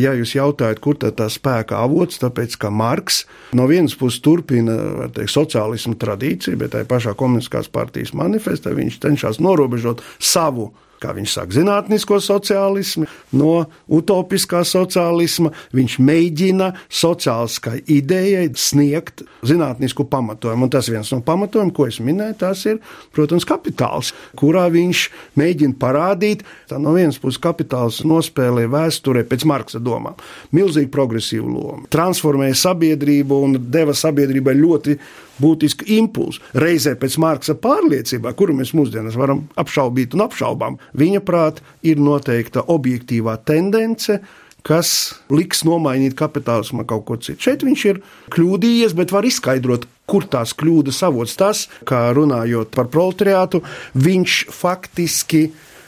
ja 0.00 0.14
jūs 0.16 0.34
jautājat, 0.38 0.80
kur 0.80 0.96
tad 1.00 1.18
tā 1.20 1.28
spēka 1.32 1.82
avots, 1.84 2.22
tāpēc, 2.22 2.56
ka 2.60 2.72
Marks 2.72 3.26
no 3.56 3.68
vienas 3.68 3.96
puses 4.00 4.22
turpina 4.24 4.78
teikt, 5.12 5.34
sociālismu 5.36 5.98
tradīciju, 6.00 6.58
bet 6.60 6.72
tajā 6.74 6.88
pašā 6.88 7.16
komunistiskās 7.18 7.68
partijas 7.72 8.14
manifestā 8.16 8.72
viņš 8.76 9.02
cenšas 9.04 9.42
norobežot 9.44 10.00
savu 10.16 10.70
kā 11.00 11.14
viņš 11.16 11.34
saka, 11.36 11.56
zinātnisko 11.56 12.18
sociālismu, 12.22 13.06
no 13.36 13.54
utopiskā 13.90 14.62
sociālisma. 14.66 15.52
Viņš 15.76 15.96
mēģina 16.04 16.70
sociāliskai 17.00 17.80
idejai 17.90 18.48
sniegt 18.58 19.24
zinātnisku 19.46 20.06
pamatojumu. 20.10 20.68
Un 20.68 20.72
tas 20.72 20.90
viens 20.92 21.12
no 21.14 21.20
pamatojumiem, 21.24 21.72
ko 21.76 21.88
es 21.90 22.00
minēju, 22.04 22.36
tas 22.40 22.64
ir, 22.68 22.80
protams, 23.16 23.46
kapitāls, 23.48 24.12
kurā 24.38 24.66
viņš 24.72 25.06
mēģina 25.40 25.78
parādīt, 25.80 26.44
ka 26.70 26.80
no 26.82 26.94
vienas 26.96 27.20
puses 27.22 27.40
kapitāls 27.42 28.02
nospēlē 28.06 28.66
vēsturē 28.70 29.24
pēc 29.28 29.46
Marksa 29.48 29.80
domām 29.82 30.18
milzīgu 30.56 30.90
progresīvu 30.92 31.48
lomu, 31.50 31.88
transformēja 31.92 32.58
sabiedrību 32.66 33.42
un 33.46 33.58
deva 33.72 33.94
sabiedrībai 33.96 34.56
ļoti 34.58 34.96
būtisku 35.40 35.88
impulsu. 35.96 36.42
Reizē 36.54 36.96
pēc 37.00 37.16
Marksa 37.22 37.56
pārliecībā, 37.58 38.34
kuru 38.38 38.56
mēs 38.60 38.74
mūsdienās 38.76 39.18
varam 39.20 39.46
apšaubīt 39.60 40.14
un 40.16 40.26
apšaubām, 40.26 40.78
viņa 41.00 41.24
prāt 41.26 41.64
ir 41.86 42.02
noteikta 42.02 42.66
objektīvā 42.68 43.40
tendence 43.48 44.20
kas 44.66 45.14
liks 45.32 45.62
nomainīt 45.64 46.16
kapitālismu 46.18 46.84
kaut 46.88 47.06
ko 47.08 47.16
citu. 47.20 47.40
Šeit 47.46 47.64
viņš 47.64 47.84
ir 47.88 48.02
kļūdījies, 48.34 48.94
bet 48.98 49.14
var 49.14 49.24
izskaidrot, 49.28 49.86
kur 50.10 50.26
tās 50.30 50.52
kļūdas 50.58 51.00
avots. 51.06 51.36
Tas, 51.40 51.64
kā 51.88 52.08
runājot 52.16 52.74
par 52.76 52.90
proletariātu, 52.92 53.62
viņš 53.96 54.42
faktiski 54.52 55.46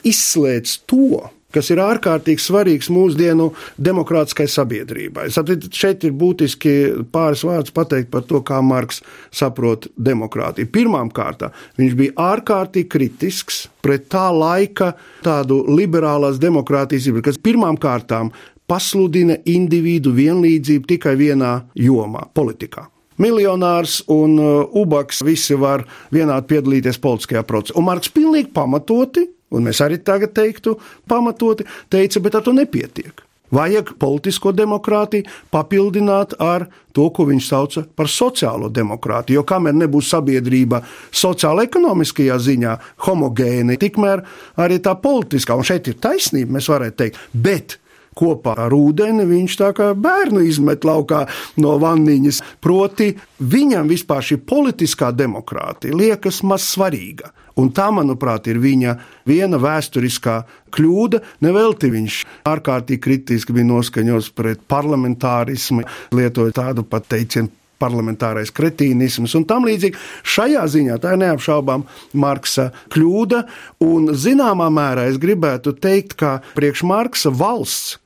izslēdz 0.09 0.77
to, 0.89 1.21
kas 1.53 1.71
ir 1.73 1.81
ārkārtīgi 1.83 2.43
svarīgs 2.43 2.89
mūsdienu 2.93 3.51
demokrātiskai 3.77 4.47
sabiedrībai. 4.51 5.29
Tātad 5.33 5.67
šeit 5.73 6.05
ir 6.07 6.15
būtiski 6.17 6.75
pāris 7.13 7.45
vārdus 7.47 7.75
pateikt 7.75 8.11
par 8.13 8.25
to, 8.29 8.41
kā 8.45 8.61
Marks 8.65 9.03
saprot 9.33 9.87
demokrātiju. 9.97 10.71
Pirmkārt, 10.73 11.47
viņš 11.79 11.99
bija 11.99 12.17
ārkārtīgi 12.33 12.89
kritisks 12.89 13.67
pret 13.83 14.07
tā 14.11 14.29
laika 14.33 14.93
tādu 15.25 15.63
liberālās 15.67 16.39
demokrātijas, 16.41 17.09
kas 17.23 17.41
pirmām 17.41 17.77
kārtām 17.81 18.31
pasludina 18.69 19.37
individu 19.49 20.13
vienlīdzību 20.15 20.89
tikai 20.95 21.15
vienā 21.19 21.53
jomā- 21.75 22.27
politikā. 22.37 22.87
Miljonārs 23.21 24.01
un 24.09 24.39
uh, 24.39 24.65
ubaks 24.73 25.21
visi 25.21 25.55
var 25.59 25.85
vienādi 26.13 26.49
piedalīties 26.49 26.97
politiskajā 26.99 27.43
procesā. 27.45 27.77
Un 27.77 27.85
Marks 27.85 28.09
pilnīgi 28.09 28.49
pamatoti 28.53 29.27
un 29.53 29.69
mēs 29.69 29.83
arī 29.85 30.01
tagad 30.03 30.33
teiktu, 30.35 30.77
pamatoti 31.09 31.67
teica, 31.93 32.23
bet 32.23 32.39
ar 32.39 32.45
to 32.45 32.55
nepietiek. 32.55 33.23
Vajag 33.53 33.91
politisko 34.01 34.49
demokrātiju 34.55 35.27
papildināt 35.53 36.33
ar 36.41 36.65
to, 36.95 37.05
ko 37.13 37.27
viņš 37.29 37.49
sauca 37.49 37.83
par 37.95 38.09
sociālo 38.09 38.69
demokrātiju. 38.73 39.41
Jo 39.41 39.43
kamēr 39.45 39.75
nebūs 39.77 40.09
sabiedrība 40.09 40.81
sociāla-ekonomiskajā 41.13 42.39
ziņā 42.47 42.73
homogēna, 43.05 43.77
tikmēr 43.77 44.25
arī 44.63 44.79
tā 44.81 44.95
politiskā, 44.97 45.57
un 45.57 45.69
šeit 45.69 45.91
ir 45.91 46.01
taisnība, 46.01 46.57
mēs 46.57 46.71
varētu 46.73 46.99
teikt, 47.03 47.21
bet 47.33 47.77
kopā 48.17 48.55
ar 48.65 48.73
ūdeni 48.73 49.25
viņš 49.29 49.59
tā 49.61 49.69
kā 49.77 49.91
bērnu 49.97 50.41
izmet 50.47 50.85
laukā 50.87 51.23
no 51.61 51.77
vanniņas. 51.81 52.41
Proti, 52.63 53.11
viņam 53.37 53.89
vispār 53.91 54.25
šī 54.25 54.41
politiskā 54.49 55.13
demokrātija 55.13 55.97
liekas 55.97 56.41
maz 56.47 56.65
svarīga. 56.73 57.33
Un 57.59 57.69
tā, 57.75 57.89
manuprāt, 57.93 58.47
ir 58.49 58.57
viņa 58.63 58.95
viena 59.29 59.59
vēsturiskā 59.61 60.37
kļūda. 60.73 61.21
Nevelti 61.45 61.91
viņš 61.93 62.21
ārkārtīgi 62.49 63.03
kritiski 63.03 63.53
bija 63.53 63.69
noskaņots 63.69 64.31
pret 64.33 64.63
parlamentārismu, 64.71 65.85
lietoja 66.17 66.55
tādu 66.63 66.85
pat 66.87 67.11
teicienu 67.13 67.51
parlamentārais 67.83 68.53
kretīnisms 68.55 69.35
un 69.37 69.45
tam 69.49 69.67
līdzīgi. 69.67 69.99
Šajā 70.23 70.63
ziņā 70.75 70.97
tā 71.03 71.15
ir 71.15 71.23
neapšaubām 71.25 71.85
Marksa 72.23 72.69
kļūda, 72.93 73.43
un 73.83 74.13
zināmā 74.15 74.69
mērā 74.73 75.09
es 75.11 75.19
gribētu 75.21 75.75
teikt, 75.83 76.17
ka 76.19 76.37
priekš 76.57 76.85
Marksa 76.87 77.33
valsts 77.33 77.97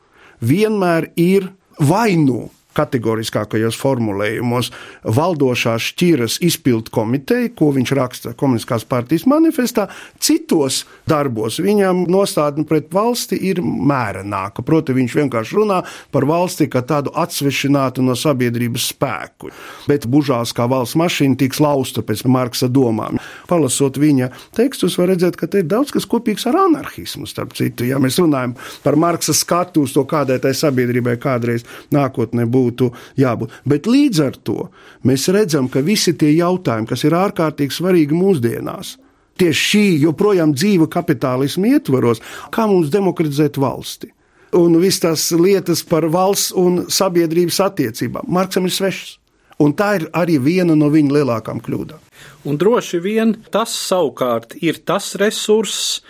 vienmēr 0.41 1.11
ir 1.19 1.51
vainu 1.77 2.47
kategoriskākajos 2.77 3.77
formulējumos 3.79 4.71
valdošās 5.17 5.91
šķiras 5.91 6.37
izpildu 6.45 6.93
komiteja, 6.93 7.49
ko 7.57 7.71
viņš 7.75 7.93
raksta 7.97 8.33
Komunistiskās 8.37 8.85
partijas 8.87 9.25
manifestā, 9.29 9.87
citos 10.21 10.83
darbos 11.09 11.59
viņam 11.63 12.05
nostādne 12.11 12.67
pret 12.67 12.91
valsti 12.93 13.39
ir 13.49 13.61
mērenāka. 13.63 14.65
Proti, 14.65 14.95
viņš 14.97 15.17
vienkārši 15.21 15.57
runā 15.57 15.81
par 16.13 16.27
valsti 16.29 16.69
kā 16.71 16.83
tādu 16.85 17.13
atsvešinātu 17.17 18.05
no 18.05 18.15
sabiedrības 18.17 18.91
spēku. 18.93 19.51
Bet 19.89 20.07
bužās 20.09 20.53
kā 20.55 20.67
valsts 20.69 20.97
mašīna 20.99 21.39
tiks 21.39 21.61
lausta 21.63 22.03
pēc 22.05 22.25
Marksa 22.27 22.69
domām. 22.71 23.17
Palasot 23.49 23.97
viņa 24.01 24.29
tekstus, 24.57 24.97
var 24.99 25.11
redzēt, 25.13 25.39
ka 25.39 25.49
te 25.49 25.63
ir 25.63 25.69
daudz 25.69 25.93
kas 25.95 26.07
kopīgs 26.09 26.45
ar 26.49 26.59
anarchismu. 26.67 27.27
Starp 27.29 27.55
citu, 27.57 27.87
ja 27.87 28.01
mēs 28.01 28.19
runājam 28.21 28.57
par 28.83 28.99
Marksa 28.99 29.35
skatu 29.35 29.85
uz 29.87 29.95
to, 29.95 30.03
kādai 30.07 30.39
tai 30.43 30.53
sabiedrībai 30.57 31.17
kādreiz 31.21 31.65
nākotnē 31.95 32.45
būs 32.45 32.66
būtu 32.67 32.91
jābūt. 33.19 33.55
Bet 33.65 33.89
līdz 33.89 34.23
ar 34.27 34.37
to 34.43 34.69
mēs 35.07 35.27
redzam, 35.33 35.71
ka 35.71 35.81
visi 35.85 36.13
tie 36.13 36.35
jautājumi, 36.35 36.91
kas 36.91 37.07
ir 37.07 37.17
ārkārtīgi 37.17 37.79
svarīgi 37.79 38.17
mūsdienās, 38.17 38.97
tieši 39.37 39.65
šī 39.71 39.85
joprojām 40.05 40.53
dzīva 40.57 40.89
kapitālisma 40.91 41.77
ietvaros, 41.77 42.21
kā 42.53 42.67
mums 42.69 42.91
demokratizēt 42.93 43.59
valsti. 43.61 44.11
Un 44.57 44.77
viss 44.79 45.03
tās 45.03 45.27
lietas 45.35 45.83
par 45.85 46.07
valsts 46.09 46.53
un 46.55 46.85
sabiedrības 46.91 47.59
attiecībām. 47.67 48.29
Marksam 48.31 48.67
ir 48.67 48.75
svešs. 48.75 49.17
Un 49.57 49.73
tā 49.73 49.95
ir 49.97 50.03
arī 50.13 50.35
viena 50.37 50.75
no 50.77 50.85
viņa 50.93 51.15
lielākām 51.15 51.63
kļūdām. 51.65 52.01
Un 52.45 52.59
droši 52.61 52.99
vien 53.01 53.33
tas 53.49 53.73
savukārt 53.73 54.53
ir 54.61 54.77
tas 54.85 55.15
resurss, 55.17 56.03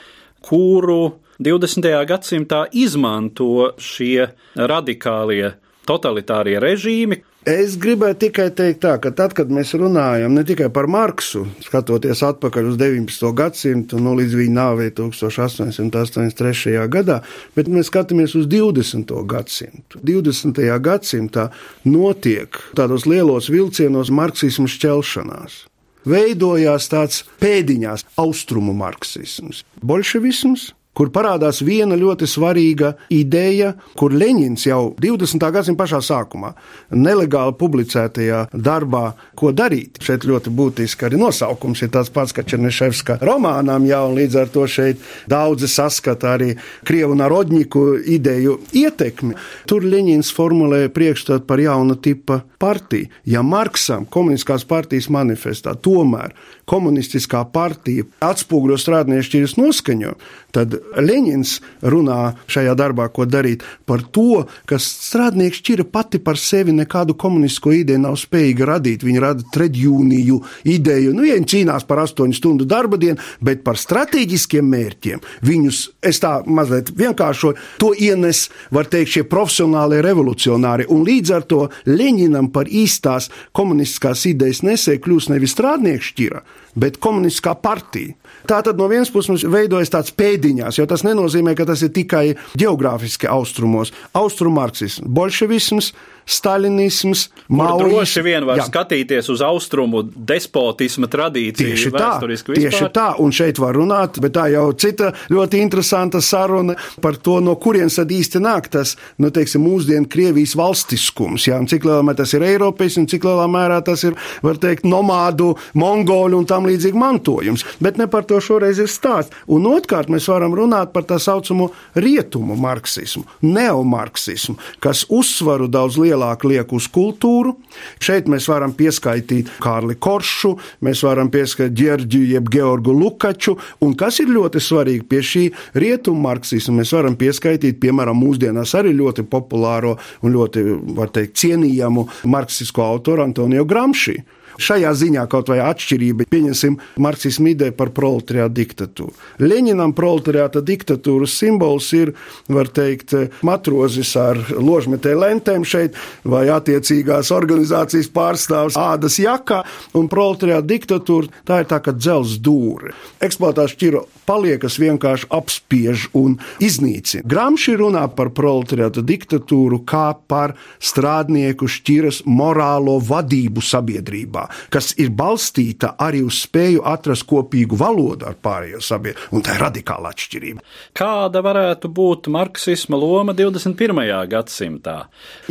kuru 0.43 1.15
20. 1.39 1.87
gadsimtā 2.09 2.65
izmanto 2.75 3.71
šie 3.79 4.27
radikālie 4.57 5.53
totalitārie 5.87 6.59
režīmi, 6.61 7.21
Es 7.47 7.77
gribēju 7.79 8.17
tikai 8.19 8.49
teikt, 8.51 8.81
tā, 8.83 8.97
ka 8.99 9.07
tad, 9.15 9.31
kad 9.31 9.47
mēs 9.53 9.69
runājam 9.79 10.33
ne 10.35 10.41
tikai 10.43 10.65
par 10.75 10.89
Marksu, 10.91 11.45
skatoties 11.63 12.19
atpakaļ 12.27 12.73
uz 12.73 12.75
19. 12.81 13.29
gadsimtu, 13.37 14.01
nu, 14.03 14.17
līdz 14.19 14.33
viņa 14.35 14.55
nāvei 14.57 14.89
1883. 14.91 16.73
gadā, 16.91 17.21
bet 17.55 17.71
mēs 17.71 17.87
skatāmies 17.87 18.35
uz 18.35 18.49
20. 18.51 19.13
gadsimtu. 19.31 20.01
20. 20.03 20.59
gadsimtā 20.89 21.47
notiek 21.87 22.59
tādos 22.75 23.07
lielos 23.07 23.47
vilcienos 23.47 24.11
marksismu 24.11 24.67
šķelšanās. 24.67 25.61
Veidojās 26.03 26.91
tāds 26.91 27.23
pēdiņās 27.39 28.03
austrumu 28.19 28.75
marksisms, 28.75 29.63
bolševisms, 29.79 30.73
kur 30.97 31.11
parādās 31.13 31.61
viena 31.61 31.97
ļoti 31.97 32.25
svarīga 32.29 32.93
ideja, 33.13 33.73
kur 33.97 34.15
Leņņņins 34.17 34.65
jau 34.65 34.81
20. 34.97 35.45
gadsimta 35.53 35.83
pašā 35.83 35.99
sākumā 36.01 36.53
nelegāli 36.97 37.53
publicētajā 37.59 38.47
darbā, 38.53 39.11
ko 39.37 39.51
darīt. 39.53 40.01
Šeit 40.01 40.25
ļoti 40.25 40.53
būtiski 40.57 41.05
arī 41.05 41.19
nosaukums 41.21 41.83
ir 41.85 41.91
tāds 41.93 42.09
pats, 42.13 42.33
kā 42.33 42.45
Černeševska 42.47 43.19
romānām, 43.21 43.85
jau 43.85 44.07
līdz 44.15 44.39
ar 44.41 44.51
to 44.53 44.65
šeit 44.71 45.03
daudzi 45.29 45.69
saskata 45.69 46.33
arī 46.33 46.55
Krievu 46.87 47.17
narodņiku 47.19 47.85
ideju 48.17 48.57
ietekmi. 48.73 49.37
Tur 49.69 49.85
Leņņņins 49.85 50.33
formulē 50.33 50.87
priekšstatu 50.93 51.45
par 51.45 51.61
jauna 51.61 51.97
tipa 52.01 52.41
partiju. 52.57 53.11
Ja 53.29 53.43
Marksam 53.45 54.07
komunistiskās 54.09 54.65
partijas 54.65 55.11
manifestā 55.13 55.75
tomēr 55.77 56.33
komunistiskā 56.67 57.43
partija 57.53 58.07
atspoguļo 58.25 58.77
strādnieku 58.81 59.45
noskaņojumu, 59.57 60.17
tad 60.55 60.75
Leņņņins 60.95 61.53
runā 61.91 62.19
šajā 62.51 62.75
darbā, 62.79 63.07
ko 63.13 63.27
darīt 63.27 63.65
par 63.87 64.03
to, 64.13 64.45
ka 64.69 64.79
strādnieks 64.81 65.61
šķira 65.61 65.87
pati 65.91 66.21
par 66.23 66.39
sevi 66.39 66.75
nekādu 66.75 67.17
komunistisko 67.19 67.73
ideju 67.75 68.03
nav 68.03 68.17
spējīga 68.19 68.69
radīt. 68.71 69.05
Viņa 69.07 69.23
rada 69.23 69.45
tredjūniju 69.53 70.39
ideju, 70.73 71.13
nu, 71.15 71.25
viņi 71.27 71.51
cīnās 71.53 71.87
par 71.87 72.03
astoņu 72.05 72.37
stundu 72.37 72.67
darba 72.69 72.99
dienu, 73.01 73.19
bet 73.43 73.63
par 73.65 73.79
strateģiskiem 73.79 74.67
mērķiem 74.67 75.23
viņus, 75.47 75.81
es 76.05 76.21
tā 76.23 76.37
mazliet 76.45 76.91
vienkāršoju, 76.97 77.57
to 77.81 77.93
ienes, 77.93 78.47
var 78.73 78.89
teikt, 78.91 79.13
šie 79.15 79.25
profesionālie 79.29 80.01
revolucionāri. 80.05 80.87
Un 80.93 81.05
līdz 81.07 81.33
ar 81.35 81.47
to 81.47 81.63
Leņņinam 81.87 82.51
par 82.53 82.69
īstās 82.69 83.29
komunistiskās 83.55 84.25
idejas 84.29 84.63
nesēju 84.65 85.03
kļūst 85.03 85.33
nevis 85.33 85.55
strādnieks 85.55 86.11
šķira, 86.13 86.43
bet 86.77 86.99
komunistiskā 87.03 87.55
partija. 87.61 88.15
Tā 88.47 88.61
tad 88.63 88.79
no 88.79 88.87
vienas 88.87 89.11
puses 89.11 89.31
mums 89.31 89.45
veidojas 89.51 89.91
tāds 89.91 90.13
pēdiņās, 90.15 90.76
jo 90.77 90.85
tas 90.89 91.05
nenozīmē, 91.07 91.55
ka 91.57 91.67
tas 91.69 91.83
ir 91.85 91.93
tikai 91.95 92.25
geogrāfiski 92.57 93.29
austrumos. 93.31 93.93
Austrumārksisms, 94.17 95.05
bolševisms, 95.07 95.93
stalinisms, 96.27 97.29
maoisms. 97.47 97.93
Droši 97.93 98.21
vien 98.25 98.45
var 98.47 98.59
jā. 98.59 98.65
skatīties 98.67 99.29
uz 99.31 99.41
austrumu 99.45 100.03
despotisma 100.03 101.07
tradīciju. 101.11 101.71
Tieši 101.71 101.91
tā, 101.95 102.09
tieši 102.49 102.89
tā, 102.93 103.07
un 103.23 103.31
šeit 103.35 103.61
var 103.63 103.77
runāt, 103.79 104.19
bet 104.23 104.35
tā 104.35 104.47
jau 104.51 104.65
cita 104.75 105.13
ļoti 105.31 105.61
interesanta 105.63 106.19
saruna 106.23 106.75
par 107.03 107.15
to, 107.23 107.39
no 107.43 107.55
kurienes 107.55 107.95
tad 107.99 108.11
īsti 108.11 108.41
nāk 108.43 108.67
tas, 108.73 108.97
nu, 109.23 109.31
teiksim, 109.31 109.63
mūsdienu 109.63 110.09
Krievijas 110.11 110.57
valstiskums, 110.59 111.47
jā, 111.47 111.61
un 111.61 111.69
cik 111.71 111.87
lielā 111.87 112.03
mērā 112.03 112.19
tas 112.19 112.35
ir 112.35 112.45
Eiropas, 112.49 112.99
un 112.99 113.07
cik 113.07 113.27
lielā 113.27 113.47
mērā 113.51 113.79
tas 113.87 114.03
ir, 114.07 114.19
var 114.43 114.59
teikt, 114.59 114.83
nomādu, 114.87 115.53
mongoļu 115.79 116.41
un 116.43 116.49
tam 116.49 116.67
līdzīgi 116.67 116.99
mantojums. 116.99 117.63
Bet 117.83 118.01
ne 118.01 118.09
par 118.11 118.27
to 118.27 118.41
šoreiz 118.43 118.81
ir 118.83 118.91
stāsts. 118.91 119.31
Un 119.47 119.67
otrkārt, 119.69 120.11
mēs 120.11 120.27
varam 120.27 120.55
runāt 120.57 120.91
par 120.91 121.07
tā 121.07 121.21
saucamo 121.23 121.69
rietumu 121.95 122.57
marksismu, 122.59 123.23
neomarksismu, 123.47 124.57
kas 124.83 125.05
uzsvaru 125.13 125.69
daudz 125.71 125.95
lielāku 126.01 126.16
lielāku 126.17 126.49
lieku 126.51 126.77
uz 126.77 126.87
kultūru. 126.89 127.55
Šeit 128.03 128.27
mēs 128.27 128.47
varam 128.49 128.73
pieskaitīt 128.77 129.51
Kārli 129.61 129.97
Koršu, 129.99 130.55
mēs 130.81 131.03
varam 131.05 131.29
pieskaitīt 131.33 131.77
Džerģiju 131.77 132.31
jeb 132.33 132.49
Georgu 132.53 132.93
Lukaču, 132.93 133.57
un 133.81 133.95
kas 133.97 134.19
ir 134.23 134.31
ļoti 134.33 134.61
svarīgi 134.63 135.05
pie 135.07 135.21
šī 135.21 135.43
rietumu 135.77 136.21
marksisma, 136.25 136.79
mēs 136.81 136.93
varam 136.95 137.17
pieskaitīt, 137.19 137.79
piemēram, 137.81 138.17
mūsdienās 138.17 138.73
arī 138.77 138.95
ļoti 138.97 139.27
populāro 139.29 139.97
un 140.23 140.33
ļoti, 140.33 140.65
var 140.97 141.13
teikt, 141.13 141.37
cienījamu 141.37 142.07
marksisko 142.25 142.83
autoru 142.83 143.25
Antonio 143.27 143.65
Gramsci. 143.65 144.17
Šajā 144.57 144.89
ziņā 144.97 145.23
kaut 145.29 145.51
vai 145.51 145.59
atšķirība, 145.61 146.25
pieņemsim, 146.31 146.77
marksismu 147.03 147.51
ideju 147.53 147.75
par 147.77 147.91
proletariāta 147.93 148.55
diktatūru. 148.57 149.13
Leņķinam 149.43 149.93
proletariāta 149.97 150.63
diktatūras 150.65 151.35
simbols 151.37 151.91
ir, 151.93 152.13
var 152.49 152.71
teikt, 152.73 153.13
matrozis 153.45 154.15
ar 154.17 154.39
ložmetē 154.57 155.13
lentēm 155.17 155.65
šeit, 155.67 155.97
vai 156.25 156.47
attiecīgās 156.53 157.29
organizācijas 157.35 158.09
pārstāvs 158.13 158.79
ādas 158.81 159.19
jakā, 159.21 159.61
un 159.97 160.09
proletariāta 160.09 160.65
diktatūra 160.73 161.45
tā 161.45 161.61
ir 161.61 161.69
tā 161.69 161.81
kā 161.85 161.93
dzels 161.93 162.39
dūri. 162.41 162.95
Eksploatācija 163.21 163.75
šķiro 163.77 164.03
paliekas 164.27 164.79
vienkārši 164.81 165.29
apspiež 165.37 166.09
un 166.17 166.39
iznīcina. 166.63 167.25
Gramši 167.29 167.77
runā 167.77 168.07
par 168.17 168.33
proletariāta 168.35 169.05
diktatūru 169.05 169.83
kā 169.87 170.09
par 170.27 170.57
strādnieku 170.81 171.69
šķiras 171.69 172.23
morālo 172.25 172.97
vadību 173.05 173.61
sabiedrībā 173.63 174.46
kas 174.73 174.93
ir 175.01 175.11
balstīta 175.17 175.93
arī 176.03 176.23
uz 176.25 176.41
spēju 176.45 176.83
atrast 176.87 177.27
kopīgu 177.29 177.79
valodu 177.79 178.29
ar 178.29 178.39
pārējo 178.41 178.81
sabiedrību, 178.83 179.29
un 179.37 179.45
tā 179.45 179.57
ir 179.57 179.63
radikāla 179.65 180.13
atšķirība. 180.13 180.65
Kāda 180.97 181.43
varētu 181.45 181.91
būt 181.93 182.31
marksisma 182.33 182.99
loma 182.99 183.35
21. 183.37 184.03
gadsimtā? 184.31 184.97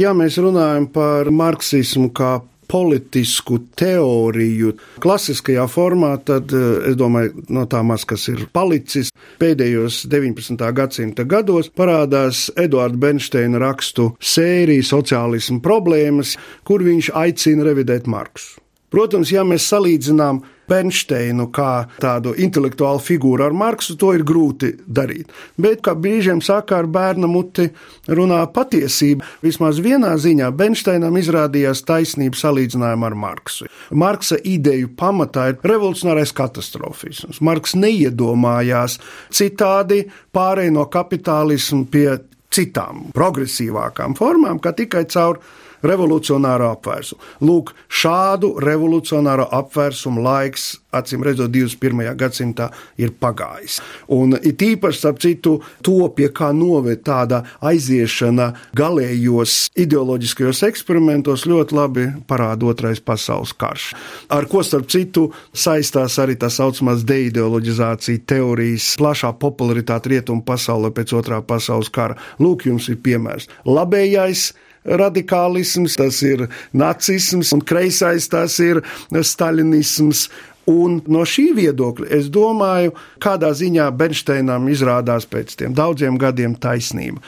Ja 0.00 0.12
mēs 0.16 0.38
runājam 0.42 0.90
par 0.92 1.32
marksismu 1.34 2.12
kā 2.16 2.36
politisku 2.68 3.58
teoriju 3.78 4.72
klasiskajā 5.02 5.66
formā, 5.70 6.12
tad 6.26 6.52
eh, 6.54 6.90
es 6.90 6.98
domāju, 6.98 7.46
no 7.54 7.66
tā 7.70 7.82
maz, 7.86 8.06
kas 8.08 8.26
ir 8.32 8.46
palicis 8.54 9.12
pēdējos 9.40 10.04
19. 10.10 10.66
gadsimta 10.76 11.26
gados, 11.28 11.70
parādās 11.70 12.46
Eduarda 12.58 12.98
Bernsteina 13.06 13.62
rakstu 13.62 14.12
sērija 14.20 14.86
Sociālismu 14.86 15.62
problēmas, 15.64 16.36
kur 16.66 16.84
viņš 16.86 17.12
aicina 17.16 17.66
revidēt 17.70 18.10
Marksu. 18.10 18.65
Protams, 18.92 19.32
ja 19.34 19.42
mēs 19.46 19.66
salīdzinām 19.72 20.44
Bernsteinu 20.66 21.46
kā 21.54 21.86
tādu 22.02 22.32
intelektuālu 22.42 23.00
figūru 23.02 23.44
ar 23.46 23.54
Marksu, 23.54 23.96
to 23.98 24.12
ir 24.16 24.24
grūti 24.26 24.72
darīt. 24.86 25.30
Bet, 25.62 25.82
kā 25.86 25.94
brīžiem 25.98 26.42
saka, 26.42 26.80
ar 26.80 26.88
bērna 26.90 27.28
muti 27.30 27.68
runā 28.10 28.40
patiesība. 28.54 29.26
Vismaz 29.44 29.78
vienā 29.82 30.14
ziņā 30.22 30.50
Bernsteinam 30.58 31.18
izrādījās 31.18 31.84
taisnība 31.86 32.38
salīdzinājumā 32.38 33.10
ar 33.10 33.18
Marksu. 33.26 33.70
Marksa 33.94 34.38
ideju 34.42 34.90
pamatā 34.98 35.50
ir 35.52 35.60
revolucionārais 35.66 36.34
katastrofisms. 36.36 37.42
Marks 37.46 37.76
neiedomājās 37.78 38.98
citādi 39.34 40.04
pārēj 40.34 40.72
no 40.74 40.88
kapitālismu 40.90 41.86
pie 41.90 42.08
citām 42.54 43.08
progresīvākām 43.14 44.16
formām, 44.18 44.60
kā 44.62 44.74
tikai 44.76 45.04
caur 45.12 45.40
revolucionāro 45.84 46.70
apvērsumu. 46.76 47.22
Lūk, 47.46 47.72
šādu 47.88 48.54
revolucionāro 48.62 49.46
apvērsumu 49.58 50.22
laiks, 50.24 50.76
acīm 50.96 51.24
redzot, 51.26 51.50
21. 51.52 52.14
gadsimtā 52.18 52.70
ir 53.00 53.12
pagājis. 53.20 53.80
Un 54.16 54.36
it 54.38 54.62
īpaši, 54.62 55.00
starp 55.00 55.20
citu, 55.22 55.56
to, 55.84 55.98
pie 56.16 56.30
kā 56.34 56.52
noved 56.56 57.02
tāda 57.06 57.42
aiziešana 57.64 58.52
galējos 58.76 59.66
ideoloģiskajos 59.76 60.62
eksperimentos, 60.70 61.46
ļoti 61.48 61.76
labi 61.76 62.06
parāda 62.28 62.70
otrais 62.70 63.02
pasaules 63.04 63.52
karš. 63.56 63.90
Ar 64.32 64.48
ko, 64.50 64.64
starp 64.66 64.88
citu, 64.92 65.28
saistās 65.56 66.18
arī 66.22 66.38
tā 66.40 66.50
saucamās 66.52 67.04
deideoloģizācija 67.06 68.24
teorijas 68.28 68.94
plašā 69.00 69.32
popularitāte 69.40 70.14
rietumu 70.14 70.44
pasaulē 70.46 70.92
pēc 70.96 71.16
otrā 71.18 71.42
pasaules 71.46 71.92
kara. 71.92 72.16
Lūk, 72.42 72.68
jums 72.70 72.88
ir 72.92 73.00
piemērs. 73.04 73.50
Labējais 73.68 74.50
radikālisms, 74.86 75.96
tas 76.00 76.20
ir 76.26 76.46
nacisms, 76.72 77.52
un 77.56 77.64
kreisais 77.66 78.28
tas 78.32 78.58
ir 78.62 78.82
stalinisms. 79.22 80.28
Un 80.66 80.96
no 81.06 81.20
šī 81.22 81.52
viedokļa 81.54 82.08
es 82.16 82.26
domāju, 82.34 82.96
kādā 83.22 83.52
ziņā 83.54 83.86
Bernsteinam 83.94 84.66
izrādās 84.66 85.28
pēc 85.30 85.54
tiem 85.60 85.76
daudziem 85.78 86.18
gadiem 86.18 86.56
taisnība. 86.58 87.22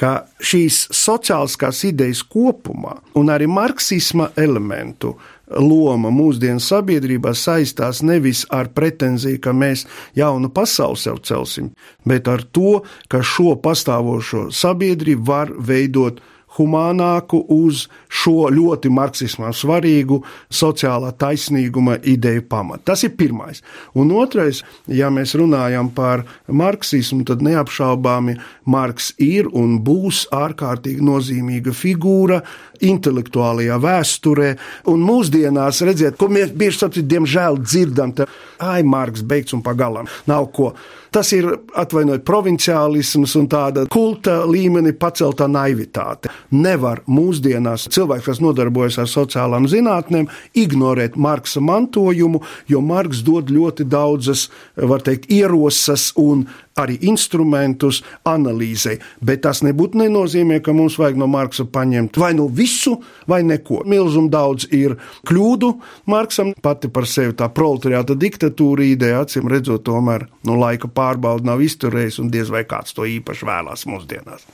ka 0.00 0.24
šīs 0.42 0.88
sociāliskās 0.94 1.84
idejas 1.86 2.24
kopumā 2.26 2.96
un 3.18 3.30
arī 3.30 3.46
marksisma 3.50 4.30
elementu 4.40 5.14
loma 5.60 6.10
mūsdienu 6.14 6.62
sabiedrībā 6.62 7.34
saistās 7.36 8.02
nevis 8.02 8.44
ar 8.50 8.70
pretenziju, 8.74 9.40
ka 9.44 9.52
mēs 9.52 9.84
jaunu 10.16 10.50
pasauli 10.54 10.98
sev 10.98 11.20
celsim, 11.26 11.70
bet 12.06 12.28
ar 12.28 12.42
to, 12.42 12.80
ka 13.08 13.22
šo 13.22 13.54
pastāvošo 13.62 14.48
sabiedrību 14.54 15.26
var 15.28 15.52
veidot 15.54 16.22
humānāku 16.58 17.40
uz 17.50 17.86
šo 18.08 18.48
ļoti 18.54 18.90
marksismā 18.94 19.50
svarīgu 19.54 20.20
sociālā 20.52 21.12
taisnīguma 21.18 21.98
ideju 22.02 22.44
pamatu. 22.48 22.84
Tas 22.90 23.04
ir 23.06 23.14
pirmais. 23.18 23.62
Un 23.98 24.12
otrais, 24.14 24.62
ja 24.86 25.10
mēs 25.10 25.34
runājam 25.38 25.90
par 25.94 26.24
marksismu, 26.48 27.24
tad 27.28 27.42
neapšaubāmi 27.44 28.38
Marks 28.70 29.12
ir 29.20 29.48
un 29.52 29.78
būs 29.84 30.24
ārkārtīgi 30.34 31.04
nozīmīga 31.04 31.74
figūra 31.76 32.40
intelektuālajā 32.84 33.78
vēsturē. 33.82 34.50
Un 34.92 35.04
mūsdienās, 35.04 35.82
redziet, 35.86 36.18
ko 36.20 36.30
mēs 36.32 36.54
bieži 36.56 37.02
diemžēl 37.02 37.60
dzirdam, 37.62 38.14
ka 38.16 38.28
ai, 38.58 38.82
Marks 38.82 39.24
beigts 39.26 39.54
un 39.56 39.62
pagalam 39.64 40.08
nav 40.30 40.50
ko. 40.54 40.74
Tas 41.14 41.28
ir 41.30 41.46
atvainojiet 41.78 42.24
provinciālisms 42.26 43.36
un 43.38 43.44
tāda 43.46 43.84
kulta 43.92 44.40
līmeni 44.50 44.90
paceltā 44.98 45.46
naivitāte. 45.46 46.32
Nevar 46.50 47.04
mūsdienās 47.06 47.86
cilvēks, 47.94 48.26
kas 48.26 48.40
nodarbojas 48.42 48.98
ar 48.98 49.06
sociālām 49.12 49.68
zinātnēm, 49.70 50.26
ignorēt 50.58 51.14
Marksa 51.14 51.62
mantojumu, 51.62 52.42
jo 52.66 52.82
Marks 52.82 53.22
dod 53.22 53.52
ļoti 53.54 53.86
daudzas, 53.86 54.48
var 54.74 55.06
teikt, 55.06 55.30
ierosas 55.30 56.10
un 56.18 56.48
arī 56.80 56.96
instrumentus 57.08 58.00
analīzei. 58.28 58.98
Bet 59.24 59.44
tas 59.46 59.62
nebūtu 59.66 60.00
nenozīmē, 60.00 60.60
ka 60.64 60.74
mums 60.76 60.98
vajag 60.98 61.18
no 61.20 61.28
Marksa 61.30 61.66
paņemt 61.70 62.18
vai 62.20 62.32
nu 62.38 62.48
visu, 62.48 62.96
vai 63.30 63.42
neko. 63.46 63.82
Milzum 63.88 64.28
daudz 64.32 64.66
ir 64.74 64.96
kļūdu 65.28 65.70
Marksam, 66.10 66.54
pati 66.62 66.90
par 66.92 67.06
sevi 67.10 67.36
tā 67.38 67.48
proletariāta 67.54 68.16
diktatūra 68.18 68.86
ideja, 68.88 69.22
acīm 69.24 69.48
redzot, 69.50 69.84
tomēr 69.86 70.26
no 70.48 70.58
laika 70.60 70.90
pārbauda 70.90 71.50
nav 71.52 71.62
izturējis 71.64 72.20
un 72.22 72.30
diez 72.32 72.50
vai 72.52 72.64
kāds 72.68 72.96
to 72.96 73.06
īpaši 73.08 73.48
vēlās 73.48 73.86
mūsdienās. 73.90 74.46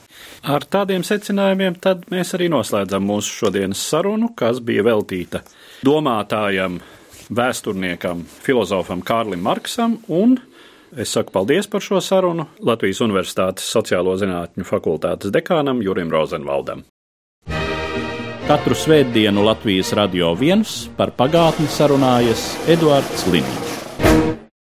Ar 0.51 0.65
tādiem 0.65 1.05
secinājumiem 1.07 1.77
tad 1.81 2.07
mēs 2.13 2.35
arī 2.37 2.49
noslēdzam 2.51 3.05
mūsu 3.05 3.43
šodienas 3.43 3.81
sarunu, 3.91 4.31
kas 4.37 4.61
bija 4.65 4.85
veltīta 4.85 5.43
domātājam, 5.85 6.79
vēsturniekam, 7.31 8.25
filozofam 8.43 9.03
Kārlim 9.05 9.43
Marksam 9.45 9.97
un 10.11 10.37
Es 10.97 11.11
saku 11.15 11.31
paldies 11.31 11.69
par 11.71 11.79
šo 11.79 12.01
sarunu 12.03 12.45
Latvijas 12.67 12.99
Universitātes 13.05 13.69
Sociālo 13.71 14.17
zinātņu 14.19 14.67
fakultātes 14.67 15.31
dekānam 15.31 15.79
Jurim 15.79 16.11
Rozenvaldam. 16.11 16.83
Katru 18.49 18.75
svētdienu 18.75 19.45
Latvijas 19.47 19.93
radio 19.95 20.33
viens 20.35 20.89
par 20.97 21.15
pagātni 21.15 21.71
sarunājas 21.71 22.49
Eduards 22.67 23.29
Līniju. 23.31 23.70